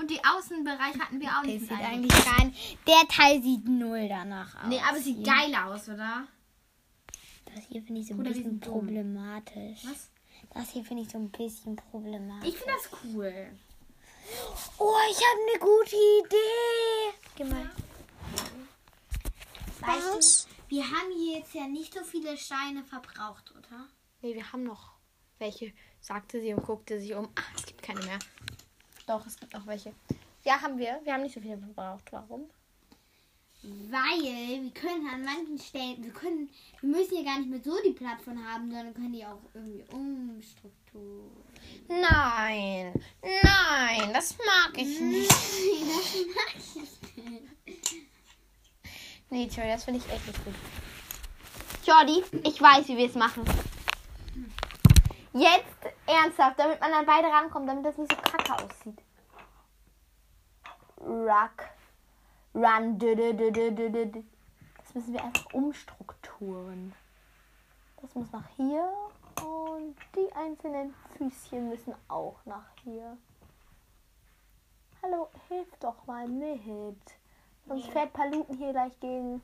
[0.00, 1.68] Und die Außenbereich hatten wir auch Der nicht.
[1.68, 2.54] sieht eigentlich rein.
[2.86, 4.68] Der Teil sieht null danach aus.
[4.68, 5.26] Nee, aber es sieht Hier.
[5.26, 6.26] geil aus, oder?
[7.54, 8.72] Das hier finde ich so ein Oder bisschen dumm.
[8.72, 9.80] problematisch.
[9.84, 10.10] Was?
[10.54, 12.48] Das hier finde ich so ein bisschen problematisch.
[12.48, 13.58] Ich finde das cool.
[14.78, 17.18] Oh, ich habe eine gute Idee.
[17.36, 17.70] Geh mal.
[19.80, 20.46] Was?
[20.46, 23.86] du, wir haben hier jetzt ja nicht so viele Steine verbraucht, oder?
[24.22, 24.92] Nee, wir haben noch
[25.38, 27.28] welche, sagte sie und guckte sich um.
[27.34, 28.18] Ah, es gibt keine mehr.
[29.06, 29.92] Doch, es gibt noch welche.
[30.44, 31.00] Ja, haben wir.
[31.04, 32.10] Wir haben nicht so viele verbraucht.
[32.10, 32.48] Warum?
[33.62, 36.48] Weil wir können an manchen Stellen, wir können,
[36.80, 39.84] wir müssen ja gar nicht mehr so die Plattform haben, sondern können die auch irgendwie
[39.92, 41.28] umstrukturieren.
[41.86, 45.30] Nein, nein, das mag ich nicht.
[45.30, 45.44] das
[46.34, 46.74] mag ich
[47.16, 47.42] nicht.
[49.28, 50.54] Nee, Tori, das finde ich echt nicht gut.
[51.86, 53.44] Jordi, ich weiß, wie wir es machen.
[55.32, 58.98] Jetzt ernsthaft, damit man an beide rankommt, damit das nicht so kacke aussieht.
[61.00, 61.68] Ruck.
[62.52, 62.98] Run.
[64.78, 66.92] Das müssen wir einfach umstrukturen.
[68.02, 68.90] Das muss nach hier
[69.44, 73.16] und die einzelnen Füßchen müssen auch nach hier.
[75.02, 77.00] Hallo, hilf doch mal mit.
[77.68, 79.42] Sonst fährt Paluten hier gleich gegen.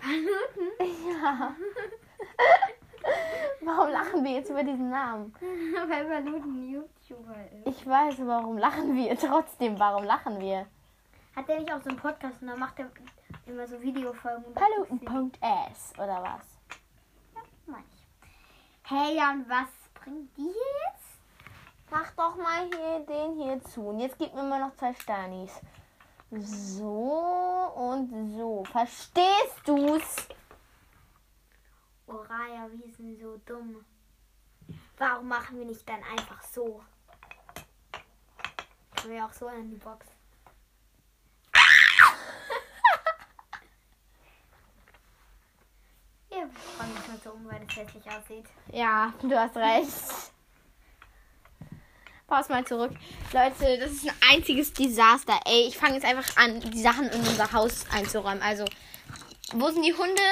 [0.00, 0.72] Paluten?
[1.22, 1.56] Ja.
[3.60, 5.34] Warum lachen wir jetzt über diesen Namen?
[5.88, 7.34] Weil Paluten YouTuber
[7.64, 7.66] ist.
[7.66, 9.78] Ich weiß, warum lachen wir trotzdem.
[9.78, 10.66] Warum lachen wir?
[11.36, 12.90] Hat der nicht auch so einen Podcast und da macht er
[13.46, 14.52] immer so Videofolgen?
[14.54, 16.58] Paluten.s oder was?
[17.66, 17.84] Manch.
[18.82, 20.52] Hey, ja, und was bringt die hier
[20.90, 21.02] jetzt?
[21.90, 23.82] Mach doch mal hier den hier zu.
[23.88, 25.60] Und jetzt gib mir mal noch zwei Sternis.
[26.30, 28.64] So und so.
[28.64, 30.28] Verstehst du's?
[32.12, 33.86] Oh, Raya, wir sind so dumm.
[34.98, 36.84] Warum machen wir nicht dann einfach so?
[38.96, 40.06] Können wir auch so in die Box.
[46.28, 48.46] Wir räumen das mal so um, weil das hässlich aussieht.
[48.70, 50.32] Ja, du hast recht.
[52.26, 52.92] Pass mal zurück.
[53.32, 55.40] Leute, das ist ein einziges Desaster.
[55.46, 58.42] Ey, ich fange jetzt einfach an, die Sachen in unser Haus einzuräumen.
[58.42, 58.66] Also,
[59.54, 60.22] wo sind die Hunde?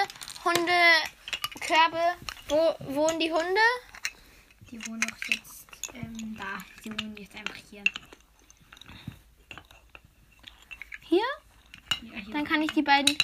[1.70, 2.16] Hundekörbe?
[2.48, 3.60] Wo wohnen die Hunde?
[4.70, 6.58] Die wohnen doch jetzt ähm, da.
[6.84, 7.84] Die wohnen jetzt einfach hier.
[11.02, 11.22] Hier?
[12.02, 12.34] Ja, hier.
[12.34, 13.16] Dann kann ich die beiden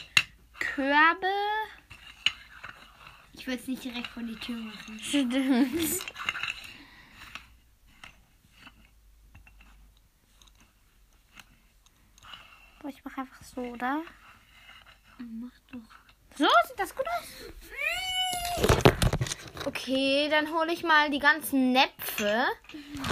[0.61, 1.26] Körbe.
[3.32, 4.98] Ich würde es nicht direkt vor die Tür machen.
[5.02, 5.35] Stimmt.
[12.88, 14.02] Ich mache einfach so, oder?
[15.18, 15.80] Mach doch.
[16.37, 17.52] So, sieht das gut aus?
[19.64, 22.44] Okay, dann hole ich mal die ganzen Näpfe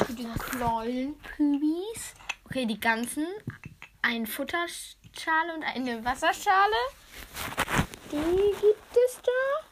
[0.07, 2.15] für die kleinen Pübis.
[2.45, 3.27] Okay, die ganzen.
[4.03, 6.77] Eine Futterschale und eine Wasserschale.
[8.13, 9.65] Die gibt es da.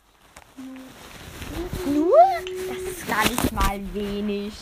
[1.87, 2.17] Nur?
[2.69, 4.55] Das ist gar nicht mal wenig.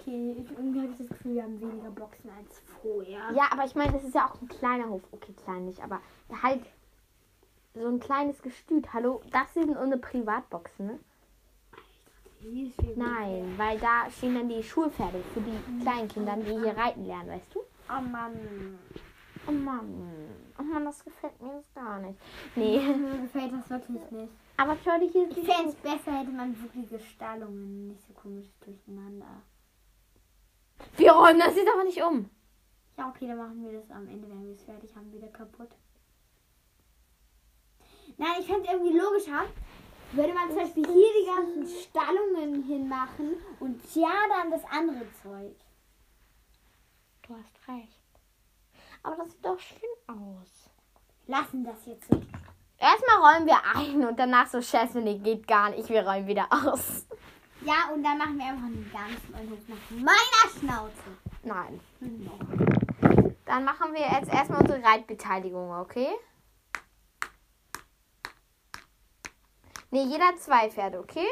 [0.00, 3.30] Okay, ich, irgendwie habe ich das Gefühl, wir haben weniger Boxen als vorher.
[3.34, 5.02] Ja, aber ich meine, das ist ja auch ein kleiner Hof.
[5.12, 6.00] Okay, klein nicht, aber
[6.42, 6.62] halt
[7.74, 8.92] so ein kleines Gestüt.
[8.92, 10.98] Hallo, das sind unsere Privatboxen, ne?
[12.96, 17.28] Nein, weil da stehen dann die Schulpferde für die kleinen Kinder, die hier reiten lernen,
[17.30, 17.60] weißt du?
[17.88, 18.78] Oh Mann.
[19.46, 20.04] Oh Mann,
[20.58, 22.18] oh Mann, das gefällt mir jetzt gar nicht.
[22.56, 24.32] Nee, Mir gefällt das wirklich nicht.
[24.56, 28.46] aber schau dich hier Ich fände es besser, hätte man wirkliche Stallungen, nicht so komisch
[28.64, 29.42] durcheinander.
[30.96, 32.28] Wir räumen das jetzt aber nicht um.
[32.98, 35.70] Ja, okay, dann machen wir das am Ende, wenn wir es fertig haben, wieder kaputt.
[38.18, 39.44] Nein, ich fände es irgendwie logischer,
[40.12, 45.56] würde man zum Beispiel hier die ganzen Stallungen hinmachen und ja dann das andere Zeug.
[47.26, 48.02] Du hast recht.
[49.02, 50.70] Aber das sieht doch schön aus.
[51.26, 52.20] Lassen das jetzt so.
[52.78, 55.88] Erstmal räumen wir ein und danach so, Scheiße, nee, geht gar nicht.
[55.88, 57.06] Wir räumen wieder aus.
[57.64, 61.22] Ja, und dann machen wir einfach einen ganz neuen Hof nach meiner Schnauze.
[61.44, 61.80] Nein.
[63.46, 66.08] Dann machen wir jetzt erstmal unsere Reitbeteiligung, okay?
[69.94, 71.26] Nee, jeder hat zwei Pferde, okay?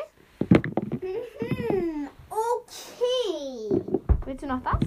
[1.01, 3.83] Mhm, okay.
[4.27, 4.81] Willst du noch das?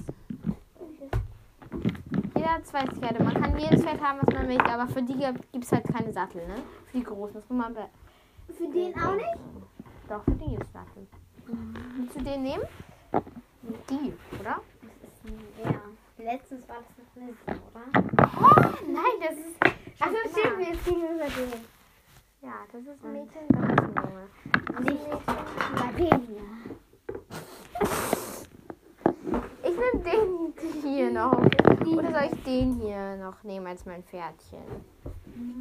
[2.36, 3.24] Jeder hat zwei Pferde.
[3.24, 5.14] Man kann jedes Pferd haben, was man möchte, aber für die
[5.50, 6.62] gibt es halt keine Sattel, ne?
[6.86, 7.34] Für die großen.
[7.34, 7.88] Das muss man be
[8.56, 9.34] Für den auch nicht?
[10.08, 11.08] Doch, für die gibt es Sattel.
[11.96, 12.62] Willst du den nehmen?
[13.90, 14.60] Die, oder?
[15.64, 15.80] Ja.
[16.18, 18.04] Letztens war das noch nicht, oder?
[18.40, 19.58] Oh, nein, das ist.
[19.98, 20.58] Also stehen immer.
[20.58, 21.73] wir jetzt gegenüber dem.
[22.44, 24.28] Ja, das ist ein Mädchen, das ist ein Junge.
[24.66, 25.00] Das Nicht
[25.80, 26.42] Lavinia.
[29.62, 31.38] Ich nehme den hier noch.
[31.38, 34.62] Oder soll ich den hier noch nehmen als mein Pferdchen?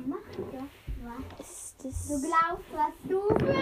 [0.05, 0.63] Mach doch
[1.05, 1.39] was.
[1.39, 3.55] Ist das du glaubst, was du für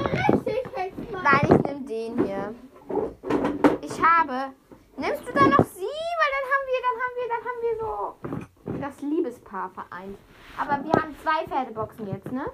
[0.44, 1.12] richtig hältst.
[1.12, 2.56] Nein, ich nehme den hier.
[3.82, 4.52] Ich habe.
[4.98, 5.94] Nimmst du da noch sie?
[6.18, 10.18] Weil dann haben wir, dann haben wir, dann haben wir so das Liebespaar vereint.
[10.58, 12.46] Aber wir haben zwei Pferdeboxen jetzt, ne?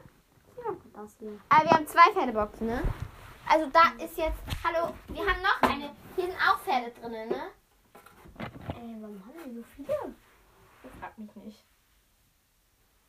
[0.57, 1.41] Ja, gut aussehen.
[1.49, 2.83] Aber wir haben zwei Pferdeboxen, ne?
[3.49, 4.41] Also da ist jetzt.
[4.63, 5.95] Hallo, wir haben noch eine.
[6.15, 7.51] Hier sind auch Pferde drin, ne?
[8.39, 10.15] Ey, warum haben wir so viele?
[10.83, 11.65] Das fragt mich nicht.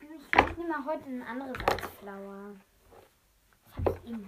[0.01, 2.55] Ich nehme mal heute ein anderes als Flower.
[3.65, 4.27] Das habe ich immer.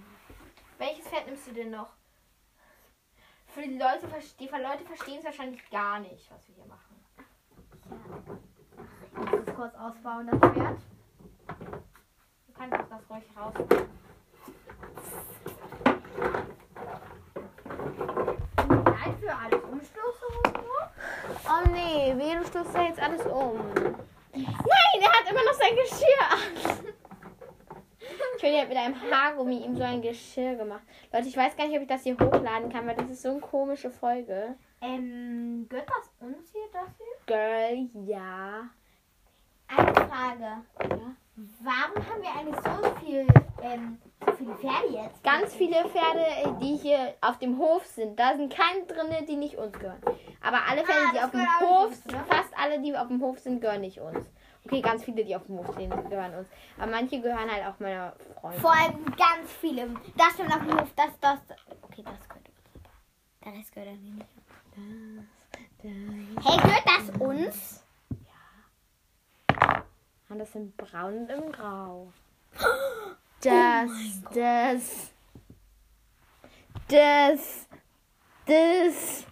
[0.77, 1.93] Welches Pferd nimmst du denn noch?
[3.47, 4.07] Für die Leute,
[4.39, 7.05] die Leute verstehen es wahrscheinlich gar nicht, was wir hier machen.
[9.05, 10.81] Ich muss es kurz ausbauen, das Pferd.
[12.51, 13.53] Du kannst auch das ruhig raus.
[18.57, 20.61] Nein, für alles Umstoße und so.
[21.47, 23.57] Oh nee, du stößt da jetzt alles um.
[24.33, 26.27] Nein, er hat immer noch sein Geschirr.
[28.35, 30.83] Ich finde, er hat mit einem Haargummi ihm so ein Geschirr gemacht.
[31.13, 33.29] Leute, ich weiß gar nicht, ob ich das hier hochladen kann, weil das ist so
[33.29, 34.55] eine komische Folge.
[34.81, 37.15] Ähm, gehört das uns hier, das hier?
[37.27, 38.69] Girl, ja.
[39.67, 40.63] Eine Frage.
[40.89, 41.15] Ja.
[41.35, 43.25] Warum haben wir eigentlich so viel,
[43.63, 45.23] ähm, so viele Pferde jetzt?
[45.23, 48.19] Ganz viele Pferde, äh, die hier auf dem Hof sind.
[48.19, 50.01] Da sind keine drin, die nicht uns gehören.
[50.41, 52.23] Aber alle Pferde, Ah, die das auf dem Hof, uns, ne?
[52.27, 54.29] fast alle, die auf dem Hof sind, gehören nicht uns.
[54.65, 56.47] Okay, ganz viele, die auf dem Hof sind, gehören uns.
[56.77, 58.61] Aber manche gehören halt auch meiner Freundin.
[58.61, 59.87] Vor allem ganz viele.
[60.17, 61.39] Das schon auf dem Hof, das, das.
[61.81, 62.85] Okay, das gehört uns.
[63.43, 64.25] Der Rest gehört dann nicht.
[66.45, 67.80] Hey, gehört das uns?
[70.31, 72.11] Und das sind braun und im Grau.
[73.43, 73.89] Das,
[74.35, 75.11] das,
[76.87, 77.67] das,
[78.45, 79.25] das.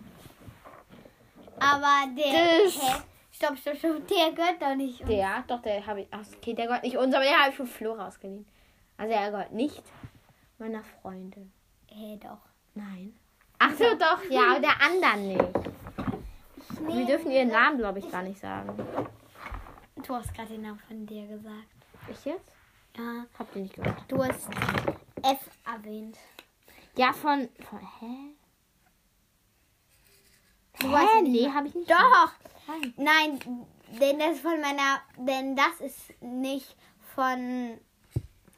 [1.60, 2.64] Aber der.
[2.64, 3.02] Das- Hä?
[3.32, 4.08] Stopp, stopp, stopp.
[4.08, 5.10] Der gehört doch nicht uns.
[5.10, 6.08] Der, doch, der habe ich.
[6.10, 8.48] Ach, okay, der gehört nicht uns, aber der habe ich von Flora ausgeliehen.
[8.98, 9.84] Also er gehört nicht
[10.58, 11.54] meiner Freundin.
[11.88, 12.42] Hä, doch.
[12.74, 13.14] Nein.
[13.60, 16.96] Ach so, doch, ja, aber der anderen nicht.
[16.96, 18.72] Wir dürfen ihren Namen, glaube ich, gar nicht sagen.
[20.06, 21.68] Du hast gerade den Namen von dir gesagt.
[22.10, 22.52] Ich jetzt?
[22.98, 23.26] Ja.
[23.38, 24.04] Habt ihr nicht gehört?
[24.08, 24.50] Du hast
[25.22, 26.18] F erwähnt.
[26.96, 27.50] Ja, von.
[27.70, 28.36] von hä?
[30.80, 30.94] Du hä?
[30.94, 31.90] weißt Nee, habe ich nicht.
[31.90, 32.32] Doch!
[32.68, 32.94] Nein.
[32.98, 33.40] Nein,
[34.00, 35.02] denn das ist von meiner.
[35.18, 36.76] Denn das ist nicht
[37.16, 37.78] von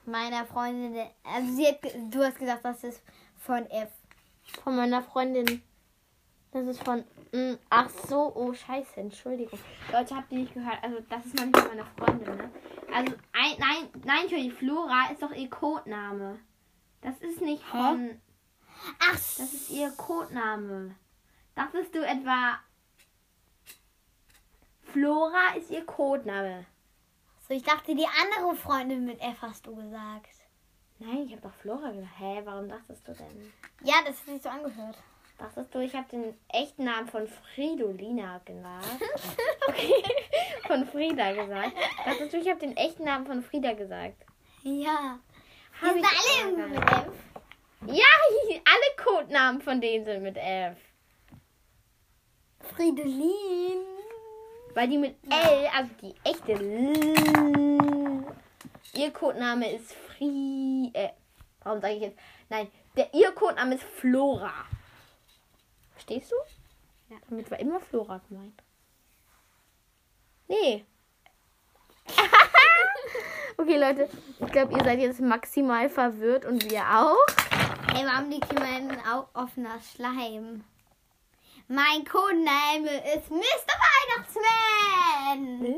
[0.06, 1.08] meiner Freundin.
[1.24, 3.02] Also sie hat, du hast gesagt, das ist
[3.38, 3.90] von F.
[4.64, 5.62] Von meiner Freundin.
[6.52, 7.04] Das ist von.
[7.32, 9.58] mm, ach so, oh Scheiße, Entschuldigung.
[9.92, 10.84] Leute, habt ihr nicht gehört?
[10.84, 12.52] Also, das ist noch nicht meiner Freundin, ne?
[12.94, 16.40] Also, ein, nein, nein, Entschuldigung, Flora ist doch ihr Codename.
[17.02, 18.20] Das ist nicht von.
[19.00, 20.96] Ach, Das ist ihr Codename.
[21.56, 22.60] Dachtest du etwa.
[24.84, 26.66] Flora ist ihr Codename.
[27.48, 30.36] so, ich dachte, die andere Freundin mit F hast du gesagt.
[31.00, 32.20] Nein, ich habe doch Flora gesagt.
[32.20, 33.54] Hä, warum dachtest du denn?
[33.84, 34.98] Ja, das hat sich so angehört.
[35.42, 38.86] Dachtest du, ich habe den echten Namen von Fridolina gesagt?
[39.68, 40.04] Okay,
[40.68, 41.74] von Frieda gesagt.
[42.06, 44.24] Dachtest du, ich habe den echten Namen von Frieda gesagt?
[44.62, 45.20] Ja.
[45.82, 46.78] Die Hab sind alle mit.
[46.78, 47.14] F.
[47.88, 48.06] Ja,
[48.66, 50.78] alle Codenamen von denen sind mit F.
[52.76, 53.82] Fridolin.
[54.76, 58.26] Weil die mit L, also die echte L,
[58.94, 60.92] ihr Codename ist Fri...
[60.94, 61.10] Äh,
[61.64, 62.20] warum sage ich jetzt?
[62.50, 64.54] Nein, der, ihr Codename ist Flora.
[66.02, 66.36] Verstehst du?
[67.14, 67.20] Ja.
[67.30, 68.64] Damit war immer Flora gemeint.
[70.48, 70.84] Nee.
[73.58, 74.10] okay, Leute.
[74.40, 77.28] Ich glaube, ihr seid jetzt maximal verwirrt und wir auch.
[77.94, 78.98] Hey, warum liegt hier mein
[79.34, 80.64] offener Schleim?
[81.68, 83.76] Mein Codename ist Mr.
[83.86, 85.76] Weihnachtsmann.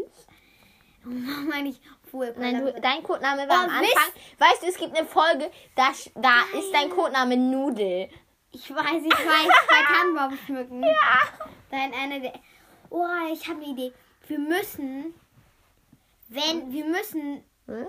[1.04, 1.82] Warum meine ich
[2.14, 2.34] wohl?
[2.38, 3.98] Nein, du, dein Codename war Oh, am Mist.
[3.98, 4.22] Anfang.
[4.38, 8.10] Weißt du, es gibt eine Folge, da, da ist dein Codename Nudel.
[8.56, 10.84] Ich weiß, ich weiß, bei Tannenbaum schmücken.
[10.84, 11.50] Ja.
[11.72, 12.34] Dein einer der.
[12.92, 13.92] Oh, ich habe eine Idee.
[14.28, 15.16] Wir müssen,
[16.30, 17.88] wenn wir müssen, Was?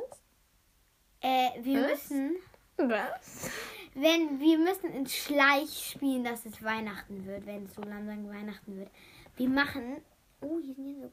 [1.21, 1.91] äh, wir Was?
[1.91, 2.37] müssen,
[2.79, 3.51] Was?
[3.95, 8.79] wenn wir müssen ins Schleich spielen, dass es Weihnachten wird, wenn es so langsam Weihnachten
[8.79, 8.91] wird.
[9.37, 10.03] Wir machen,
[10.41, 11.13] oh, hier sind hier so.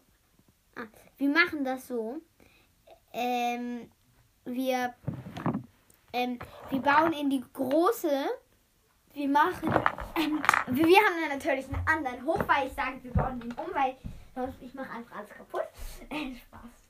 [0.77, 0.87] Ah,
[1.17, 2.21] wir machen das so.
[3.11, 3.91] Ähm,
[4.45, 4.95] wir,
[6.13, 6.39] ähm,
[6.69, 8.29] wir bauen in die große.
[9.13, 9.73] Wir machen,
[10.15, 13.95] ähm, wir, haben natürlich einen anderen Hof, weil ich sage, wir bauen den um, weil
[14.33, 15.63] sonst ich mache einfach alles kaputt.
[16.09, 16.81] Äh, Spaß.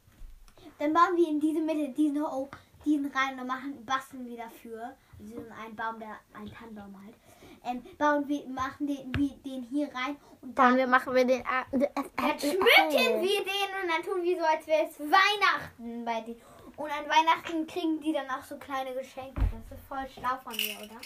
[0.79, 2.49] Dann bauen wir in diese Mitte diesen Hof,
[2.85, 4.95] diesen rein und machen, basteln wir dafür.
[5.19, 7.15] so einen Baum, der ein Tannenbaum halt.
[7.63, 11.25] Ähm, bauen wir, machen den, wir den hier rein und Dann dann, wir machen wir
[11.25, 11.41] den.
[11.41, 16.21] Äh, dann schmücken wir den und dann tun wir so, als wäre es Weihnachten bei
[16.21, 16.41] denen.
[16.77, 19.41] Und an Weihnachten kriegen die dann auch so kleine Geschenke.
[19.69, 20.99] Das ist voll schlau von mir, oder?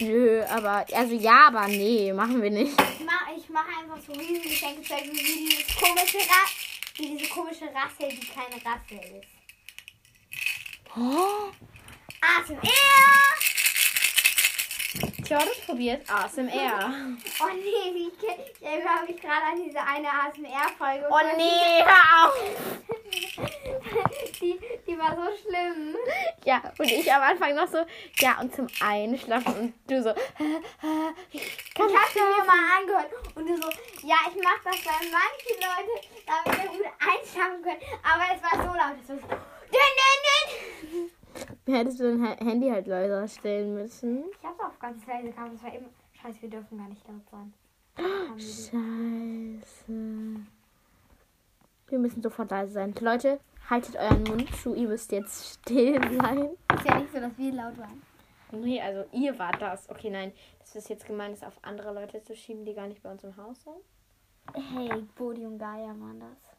[0.00, 0.86] Nö, aber.
[0.94, 2.72] Also ja, aber nee, machen wir nicht.
[2.72, 6.46] Ich mache ich mach einfach so riesige Geschenke, wie dieses komische Ra
[6.96, 9.28] wie diese komische Rasse, die keine Rasse ist.
[10.96, 11.50] Oh.
[12.20, 12.60] ASMR!
[12.60, 13.49] Tja,
[15.38, 16.92] das probiert ASMR.
[17.40, 18.22] Oh nee, wie, ich
[18.62, 21.06] erinnere mich gerade an diese eine ASMR-Folge.
[21.10, 22.34] Oh nee, hör auf!
[24.40, 25.96] Die, die war so schlimm.
[26.44, 27.78] Ja, und ich am Anfang noch so,
[28.18, 30.10] ja, und zum Einschlafen und du so,
[31.32, 33.68] ich kann Ich sie mir mal angehört und du so,
[34.06, 37.80] ja, ich mache das bei manchen Leuten, damit wir gut einschlafen können.
[38.02, 38.96] Aber es war so laut.
[39.02, 39.26] Es war so,
[39.72, 40.18] dün, dün,
[40.90, 41.10] dün.
[41.66, 44.24] Hättest du dein Ha- Handy halt leiser stellen müssen.
[44.38, 45.54] Ich habe es auf ganz leise gehabt.
[45.54, 45.86] Es war eben,
[46.20, 47.52] scheiße, wir dürfen gar nicht laut sein.
[48.36, 49.92] Die- Scheiße.
[51.88, 52.94] Wir müssen sofort leise sein.
[53.00, 56.50] Leute, haltet euren Mund zu, ihr müsst jetzt still sein.
[56.74, 58.02] Ist ja nicht so, dass wir laut waren.
[58.52, 59.88] Nee, also ihr wart das.
[59.90, 63.02] Okay, nein, das ist jetzt gemeint, das auf andere Leute zu schieben, die gar nicht
[63.02, 63.76] bei uns im Haus sind.
[64.72, 66.49] Hey, Bodi und Gaia waren das.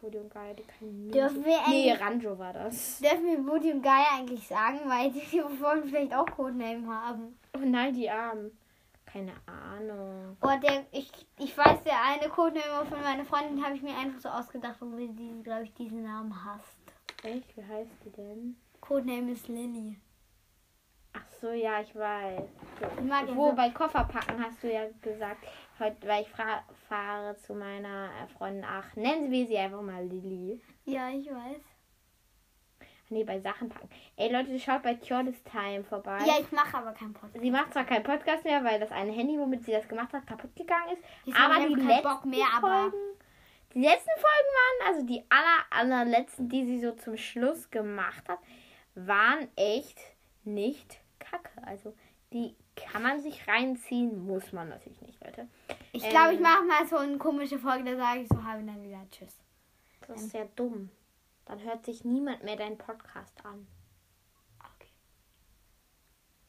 [0.00, 1.10] Podium geil, die können nie.
[1.10, 2.98] Dürfen wir Nee, Ranjo war das.
[3.00, 5.20] dürfen wir und Gaia eigentlich sagen, weil die
[5.60, 7.38] wollen vielleicht auch Codename haben.
[7.56, 8.56] Oh nein, die Armen.
[9.06, 10.36] Keine Ahnung.
[10.42, 14.20] Oh, der, ich, ich weiß, der eine Codename von meiner Freundin habe ich mir einfach
[14.20, 16.76] so ausgedacht, weil sie, glaube ich, diesen Namen hasst.
[17.24, 17.56] Echt?
[17.56, 18.56] Wie heißt die denn?
[18.80, 19.98] Codename ist Lilly.
[21.14, 22.42] Ach so, ja, ich weiß.
[22.98, 25.44] Ich mag ja Wo so- bei Kofferpacken hast du ja gesagt,
[25.80, 26.28] heute, weil ich
[26.88, 30.60] fahre zu meiner äh, Freundin, ach, nennen wir sie einfach mal Lilly.
[30.84, 31.62] Ja, ich weiß.
[33.10, 33.88] Nee, bei Sachen packen.
[34.16, 36.18] Ey Leute, schaut bei Tjordes Time vorbei.
[36.26, 37.40] Ja, ich mache aber keinen Podcast.
[37.42, 40.26] Sie macht zwar keinen Podcast mehr, weil das eine Handy, womit sie das gemacht hat,
[40.26, 41.02] kaputt gegangen ist.
[41.24, 42.96] Jetzt aber ich die letzten Bock mehr, aber- Folgen,
[43.74, 48.40] die letzten Folgen waren, also die aller, allerletzten, die sie so zum Schluss gemacht hat,
[48.94, 49.98] waren echt
[50.44, 51.50] nicht kacke.
[51.66, 51.94] Also
[52.32, 52.54] die
[52.86, 55.48] kann man sich reinziehen, muss man natürlich nicht, Leute.
[55.92, 58.62] Ich ähm, glaube, ich mache mal so eine komische Folge, da sage ich so, habe
[58.62, 59.36] dann wieder Tschüss.
[60.06, 60.90] Das ist ja dumm.
[61.44, 63.66] Dann hört sich niemand mehr deinen Podcast an.
[64.58, 64.90] Okay.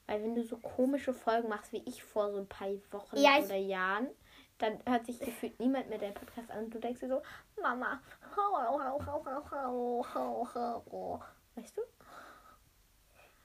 [0.07, 3.39] Weil wenn du so komische Folgen machst, wie ich vor so ein paar Wochen ja,
[3.39, 4.07] oder Jahren,
[4.57, 7.21] dann hört sich gefühlt niemand mehr deinen Podcast an und du denkst dir so,
[7.61, 8.01] Mama,
[11.55, 11.82] weißt du?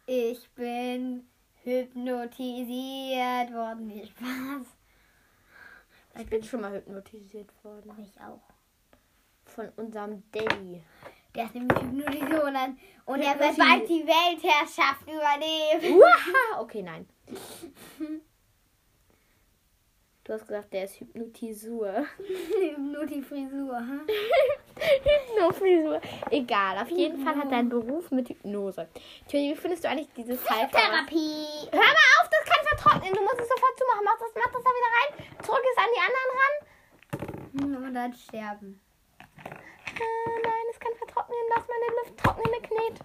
[0.07, 1.27] Ich bin
[1.65, 3.91] hypnotisiert worden.
[3.91, 4.67] Viel Spaß.
[6.21, 7.93] Ich bin schon mal hypnotisiert worden.
[8.03, 8.41] Ich auch.
[9.45, 10.83] Von unserem Daddy.
[11.35, 16.03] Der ist nämlich hypnotisiert und, und er wird bald die Weltherrschaft übernehmen.
[16.59, 17.09] Okay, nein.
[20.25, 21.93] Du hast gesagt, der ist Hypnotisur.
[22.59, 23.77] Hypnotifrisur.
[23.79, 24.07] hm?
[25.05, 26.01] Hypnofrisur.
[26.31, 28.89] Egal, auf jeden Fall hat einen Beruf mit Hypnose.
[29.29, 30.43] Tjörn, wie findest du eigentlich dieses?
[30.43, 31.69] Therapie.
[31.71, 33.13] Hör mal auf, das kann vertrocknen.
[33.13, 34.05] Du musst es sofort zumachen.
[34.05, 35.45] Mach das, mach das da wieder rein.
[35.45, 37.85] Zurück ist an die anderen ran.
[37.85, 38.81] Und dann sterben.
[39.45, 41.39] Äh, nein, es kann vertrocknen.
[41.55, 42.99] Lass meine Luft trocknende Knet.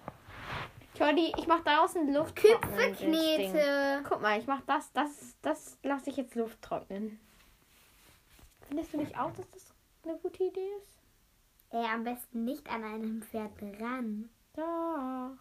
[1.00, 2.36] Jordi, ich mach draußen Luft.
[2.36, 4.02] Küpfeknete.
[4.06, 7.18] Guck mal, ich mach das, das, das lasse ich jetzt Luft trocknen.
[8.68, 9.72] Findest du nicht auch, dass das
[10.04, 10.98] eine gute Idee ist?
[11.70, 14.28] Ey, am besten nicht an einem Pferd dran.
[14.54, 15.38] Doch.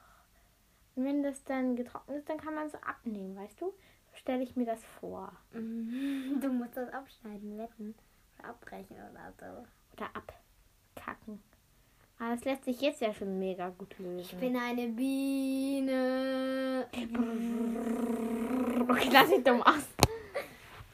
[0.96, 3.66] Und wenn das dann getrocknet ist, dann kann man es abnehmen, weißt du?
[3.66, 5.34] So stelle ich mir das vor.
[5.52, 7.96] Du musst das abschneiden, wetten.
[8.38, 9.68] Oder abbrechen oder so.
[9.98, 11.44] Oder abkacken.
[12.20, 14.20] Aber das lässt sich jetzt ja schon mega gut lösen.
[14.20, 16.86] Ich bin eine Biene.
[18.90, 19.88] Okay, lass mich dumm aus.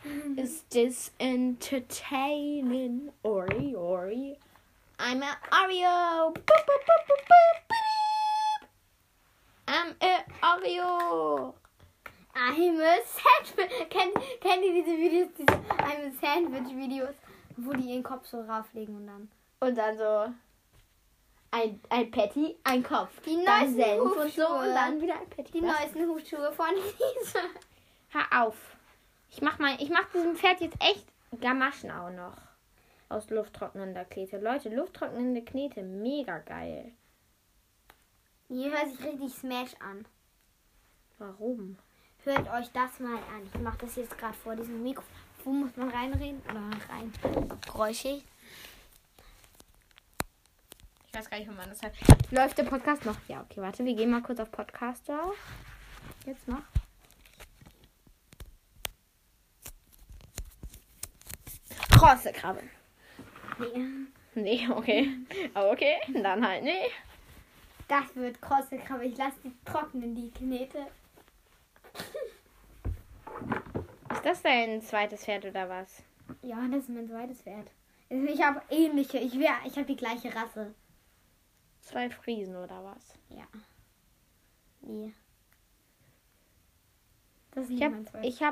[0.36, 3.11] Is this entertaining?
[3.23, 4.38] Ori, Ori.
[4.99, 6.32] I'm a Oreo.
[6.32, 8.67] Boop, boop, boop, boop, boop, boop.
[9.67, 11.55] I'm a Oreo.
[12.36, 13.89] I'm a Sandwich.
[13.89, 17.15] Kennt, kennt ihr diese Videos, diese I'm a Sandwich Videos,
[17.57, 19.30] wo die ihren Kopf so rauflegen und dann.
[19.59, 20.34] Und dann so
[21.55, 23.09] ein, ein Patty, ein Kopf.
[23.25, 24.59] Die dann neuesten Senf und so Hufschuhe.
[24.59, 25.51] und dann wieder ein Patty.
[25.53, 25.79] Die Was?
[25.79, 27.39] neuesten Hufschuhe von Lisa.
[28.09, 28.55] Hör auf.
[29.29, 31.05] Ich mach mal, ich mach diesem Pferd jetzt echt
[31.39, 32.37] Gamaschen auch noch.
[33.09, 34.39] Aus lufttrocknender Knete.
[34.39, 36.91] Leute, lufttrocknende Knete, mega geil.
[38.47, 40.05] Hier hört sich richtig Smash an.
[41.17, 41.77] Warum?
[42.23, 43.49] Hört euch das mal an.
[43.53, 45.03] Ich mache das jetzt gerade vor diesem Mikro.
[45.43, 46.41] Wo muss man reinreden?
[46.49, 47.13] Oder rein?
[47.65, 48.25] Geräuschig.
[51.16, 51.93] Ich weiß gar nicht, wo man das hat.
[52.30, 53.16] Läuft der Podcast noch?
[53.30, 53.86] Ja, okay, warte.
[53.86, 55.38] Wir gehen mal kurz auf Podcast drauf.
[56.26, 56.61] Jetzt noch.
[61.88, 62.63] Bronzekrabbe.
[63.59, 63.86] Nee.
[64.36, 65.09] Nee, okay.
[65.53, 66.91] Aber okay, dann halt nee.
[67.88, 69.05] Das wird krosse Krabbe.
[69.05, 70.86] Ich lasse die trocknen, die Knete.
[74.11, 76.03] Ist das dein zweites Pferd oder was?
[76.41, 77.72] Ja, das ist mein zweites Pferd.
[78.09, 79.18] Ich habe ähnliche.
[79.20, 80.76] Ich, ich habe die gleiche Rasse.
[81.86, 83.13] Zwei Friesen oder was?
[83.29, 83.45] Ja.
[84.81, 85.13] Nee.
[87.51, 88.03] Das Ich habe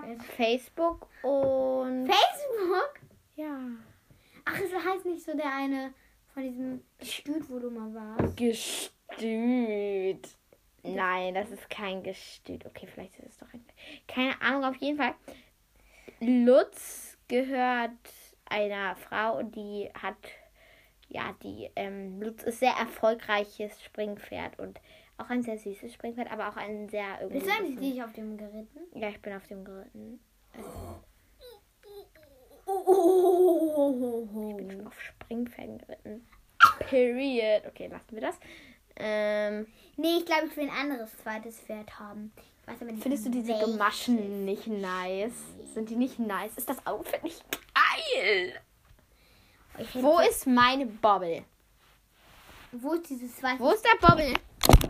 [0.08, 0.24] hab.
[0.24, 2.06] Facebook und.
[2.08, 3.00] Facebook?
[3.36, 3.60] Ja.
[4.46, 5.94] Ach, es heißt nicht so der eine
[6.34, 8.38] von diesem Stüt, wo du mal warst.
[8.38, 10.30] Gestüt.
[10.84, 12.66] Nein, das ist kein Gestüt.
[12.66, 13.66] Okay, vielleicht ist es doch ein.
[14.08, 15.16] Keine Ahnung, auf jeden Fall.
[16.20, 17.92] Lutz gehört
[18.46, 20.18] einer Frau und die hat.
[21.14, 21.70] Ja, die.
[21.76, 24.82] Ähm, Lutz ist sehr erfolgreiches Springpferd und
[25.18, 27.40] auch ein sehr süßes Springpferd, aber auch ein sehr irgendwie.
[27.40, 28.80] Bist du eigentlich nicht auf dem geritten?
[28.96, 30.20] Ja, ich bin auf dem geritten.
[34.50, 36.28] Ich bin schon auf Springpferden geritten.
[36.80, 37.64] Period.
[37.68, 38.40] Okay, lassen wir das.
[38.96, 42.34] Ähm, Nee, ich glaube, ich will ein anderes zweites Pferd haben.
[42.66, 43.78] Weiß findest du diese welches.
[43.78, 45.34] Gamaschen nicht nice?
[45.74, 46.58] Sind die nicht nice?
[46.58, 47.44] Ist das Outfit nicht
[47.74, 48.54] geil?
[49.78, 51.44] Ich Wo ist meine Bobble?
[52.72, 54.34] wo ist dieses zweite Wo ist der Bobble?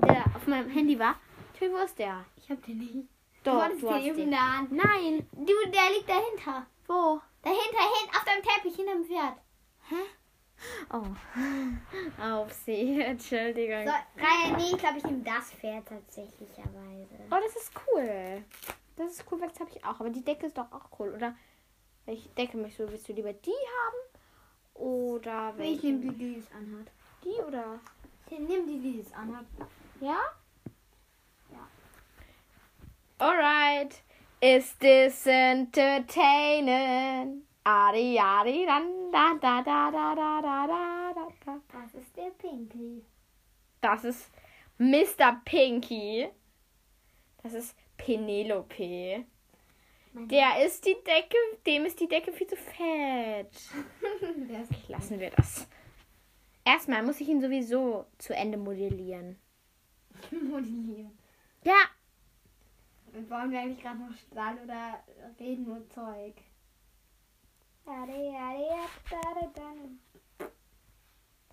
[0.07, 1.15] der auf meinem Handy war?
[1.57, 2.25] Tür, wo ist der?
[2.37, 3.07] Ich hab den nicht.
[3.43, 4.19] Doch, du den hast den.
[4.19, 4.71] in der Hand.
[4.71, 5.27] Nein.
[5.33, 6.65] Du, der liegt dahinter.
[6.87, 7.19] Wo?
[7.41, 9.37] Dahinter, hin, auf deinem Teppich, hinterm Pferd.
[10.91, 11.03] Oh.
[12.23, 13.01] Auf sie.
[13.05, 13.83] Entschuldigung.
[13.85, 17.19] So, Raya, nee, ich glaube, ich nehme das Pferd tatsächlicherweise.
[17.29, 18.43] Oh, das ist cool.
[18.95, 19.99] Das ist cool, weil das habe ich auch.
[19.99, 21.35] Aber die Decke ist doch auch cool, oder?
[22.05, 22.91] Welche Decke möchtest du?
[22.91, 24.12] Willst du lieber die haben?
[24.75, 25.87] Oder Ich welche?
[25.87, 26.87] nehme die, die es anhat.
[27.23, 27.79] die oder?
[28.29, 29.45] Ich nehme die, die es anhat.
[30.01, 30.17] Ja?
[31.51, 31.67] Ja.
[33.19, 34.01] Alright.
[34.41, 37.43] Is this entertaining?
[37.65, 41.59] Adi, adi, dan, da, da, da, da, da, da, da, da, da.
[41.71, 43.05] Das ist der Pinky.
[43.79, 44.29] Das ist
[44.77, 45.39] Mr.
[45.45, 46.27] Pinky.
[47.41, 49.23] Das ist Penelope.
[50.15, 53.51] Der ist die Decke, dem ist die Decke viel zu fett.
[54.87, 55.67] lassen wir das.
[56.63, 59.37] Erstmal muss ich ihn sowieso zu Ende modellieren.
[60.31, 61.17] modellieren.
[61.63, 61.89] Ja,
[63.13, 65.03] Und wollen wir eigentlich gerade noch Stall oder
[65.39, 66.35] reden nur Zeug?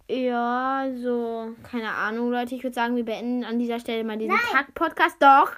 [0.08, 2.54] Ja, so, keine Ahnung, Leute.
[2.54, 4.40] Ich würde sagen, wir beenden an dieser Stelle mal diesen Nein.
[4.52, 5.16] Tag-Podcast.
[5.22, 5.52] Doch.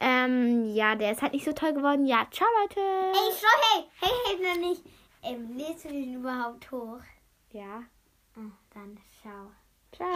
[0.00, 2.06] Ähm, ja, der ist halt nicht so toll geworden.
[2.06, 2.80] Ja, ciao, Leute.
[2.80, 4.82] Ey, schau, hey, hey, hey, noch nicht.
[5.22, 7.00] Ähm, lädst du den überhaupt hoch?
[7.52, 7.82] Ja,
[8.36, 9.50] Ah, dann schau.
[9.92, 10.08] ciao.